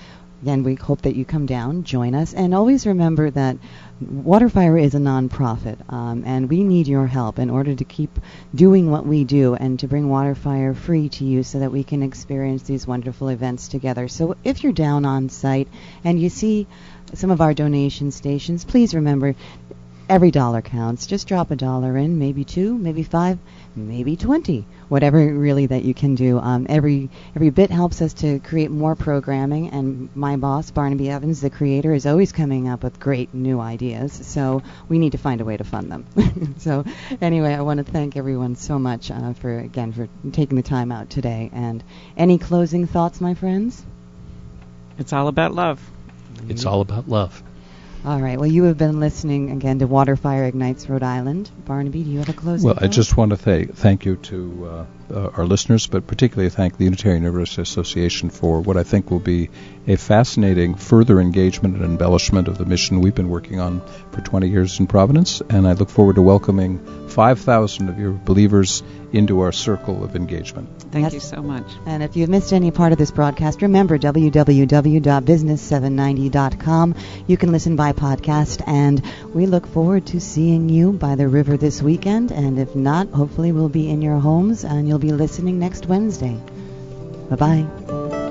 again, 0.43 0.63
we 0.63 0.77
hope 0.77 1.03
that 1.03 1.15
you 1.15 1.25
come 1.25 1.47
down, 1.47 1.85
join 1.85 2.15
us, 2.15 2.33
and 2.33 2.55
always 2.55 2.87
remember 2.87 3.31
that 3.31 3.57
Waterfire 4.03 4.81
is 4.81 4.95
a 4.95 4.99
nonprofit, 4.99 5.79
um, 5.93 6.25
and 6.27 6.49
we 6.49 6.65
need 6.65 6.89
your 6.89 7.07
help 7.07 7.39
in 7.39 7.51
order 7.51 7.75
to 7.75 7.85
keep 7.85 8.19
doing 8.55 8.91
what 8.91 9.07
we 9.07 9.25
do 9.25 9.55
and 9.55 9.79
to 9.81 9.89
bring 9.89 10.09
Waterfire 10.09 10.75
free 10.75 11.09
to 11.11 11.25
you 11.25 11.43
so 11.43 11.61
that 11.61 11.73
we 11.73 11.85
can 11.85 12.03
experience 12.03 12.63
these 12.63 12.87
wonderful 12.87 13.29
events 13.29 13.69
together. 13.69 14.09
So, 14.09 14.37
if 14.45 14.63
you're 14.63 14.73
down 14.73 15.05
on 15.05 15.29
site 15.29 15.69
and 16.05 16.21
you 16.21 16.29
see 16.29 16.67
some 17.15 17.31
of 17.31 17.41
our 17.41 17.55
donation 17.55 18.11
stations, 18.11 18.65
please 18.65 18.95
remember 18.95 19.35
every 20.09 20.31
dollar 20.31 20.63
counts. 20.63 21.07
Just 21.07 21.29
drop 21.29 21.51
a 21.51 21.57
dollar 21.57 21.97
in, 21.97 22.19
maybe 22.19 22.45
two, 22.45 22.77
maybe 22.77 23.03
five, 23.03 23.39
maybe 23.77 24.17
twenty, 24.17 24.67
whatever 24.93 25.27
really 25.33 25.65
that 25.65 25.85
you 25.85 25.95
can 25.95 26.15
do. 26.15 26.39
Um, 26.39 26.67
every 26.69 27.09
every 27.35 27.49
bit 27.49 27.71
helps 27.71 28.03
us 28.03 28.13
to 28.13 28.41
create 28.41 28.71
more 28.71 28.95
programming. 28.95 29.71
And 29.71 30.15
my 30.15 30.37
boss, 30.37 30.71
Barnaby 30.71 31.09
Evans, 31.09 31.41
the 31.41 31.49
creator, 31.49 31.95
is 31.95 32.05
always 32.05 32.31
coming 32.31 32.69
up 32.69 32.83
with 32.83 33.01
great 33.01 33.33
new 33.33 33.59
ideas. 33.59 34.13
So 34.13 34.63
we 34.91 34.99
need 34.99 35.13
to 35.13 35.19
find 35.19 35.41
a 35.41 35.47
way 35.47 35.57
to 35.57 35.65
fund 35.65 35.91
them. 35.91 36.57
so 36.59 36.85
anyway, 37.23 37.55
I 37.55 37.63
want 37.63 37.79
to 37.79 37.91
thank 37.91 38.19
everyone 38.19 38.55
so 38.57 38.79
much 38.79 39.11
uh, 39.11 39.33
for 39.33 39.61
again 39.61 39.93
for 39.93 40.11
taking 40.31 40.57
the 40.57 40.63
time 40.63 40.93
out 40.93 41.09
today. 41.09 41.49
And 41.55 41.83
any 42.15 42.37
closing 42.37 42.87
thoughts, 42.87 43.19
my 43.19 43.33
friends? 43.33 43.83
It's 44.99 45.15
all 45.15 45.29
about 45.29 45.55
love. 45.55 45.81
It's 46.51 46.67
all 46.67 46.83
about 46.83 47.09
love. 47.09 47.43
All 48.05 48.21
right. 48.21 48.37
Well, 48.37 48.51
you 48.51 48.65
have 48.65 48.79
been 48.79 48.99
listening 48.99 49.53
again 49.53 49.79
to 49.79 49.87
Waterfire 49.87 50.49
Ignites 50.49 50.89
Rhode 50.89 51.05
Island. 51.05 51.49
Barnaby, 51.65 52.03
do 52.03 52.11
you 52.11 52.19
have 52.19 52.29
a 52.29 52.33
closing? 52.33 52.67
Well, 52.67 52.79
I 52.81 52.89
just 52.89 53.17
want 53.17 53.31
to 53.31 53.37
th- 53.37 53.69
thank 53.69 54.05
you 54.05 54.17
to 54.17 54.67
uh, 54.67 54.87
uh, 55.15 55.31
our 55.37 55.47
listeners, 55.47 55.87
but 55.87 56.09
particularly 56.09 56.51
thank 56.51 56.77
the 56.79 56.85
Unitarian 56.85 57.23
Universalist 57.23 57.71
Association 57.71 58.31
for 58.31 58.61
what 58.61 58.77
I 58.77 58.83
think 58.83 59.13
will 59.13 59.21
be 59.21 59.51
a 59.87 59.95
fascinating 59.95 60.75
further 60.75 61.21
engagement 61.21 61.77
and 61.77 61.85
embellishment 61.85 62.49
of 62.49 62.59
the 62.59 62.65
mission 62.65 63.03
we've 63.03 63.15
been 63.15 63.29
working 63.29 63.61
on 63.61 63.81
for 64.11 64.21
20 64.21 64.49
years 64.49 64.81
in 64.81 64.89
Providence. 64.89 65.41
And 65.49 65.69
I 65.69 65.75
look 65.75 65.89
forward 65.89 66.17
to 66.17 66.23
welcoming 66.23 67.09
5,000 67.09 67.89
of 67.89 68.01
your 68.01 68.11
believers 68.11 68.83
into 69.13 69.41
our 69.41 69.53
circle 69.53 70.03
of 70.05 70.17
engagement. 70.17 70.69
Thank 70.91 71.05
Yes. 71.05 71.15
you 71.15 71.21
so 71.21 71.43
much. 71.43 71.67
And 71.87 72.03
if 72.03 72.17
you've 72.17 72.29
missed 72.29 72.53
any 72.53 72.71
part 72.71 72.93
of 72.93 72.99
this 72.99 73.11
broadcast, 73.11 73.63
remember 73.63 73.99
www.business790.com. 73.99 76.95
You 77.27 77.37
can 77.37 77.53
listen 77.53 77.77
by 77.77 77.93
podcast, 77.93 78.63
and 78.67 79.03
we 79.35 79.47
look 79.47 79.67
forward 79.67 80.07
to 80.07 80.21
seeing 80.21 80.69
you 80.69 80.93
by 80.93 81.15
the 81.15 81.29
river 81.29 81.57
this 81.57 81.83
weekend. 81.83 82.33
And 82.33 82.59
if 82.59 82.75
not, 82.75 83.09
hopefully 83.09 83.53
we'll 83.53 83.69
be 83.69 83.91
in 83.91 84.03
your 84.03 84.19
homes 84.19 84.65
and 84.65 84.89
you'll 84.89 84.99
be 84.99 85.13
listening 85.13 85.59
next 85.59 85.87
Wednesday. 85.87 86.37
Bye 87.31 87.37
bye. 87.37 88.22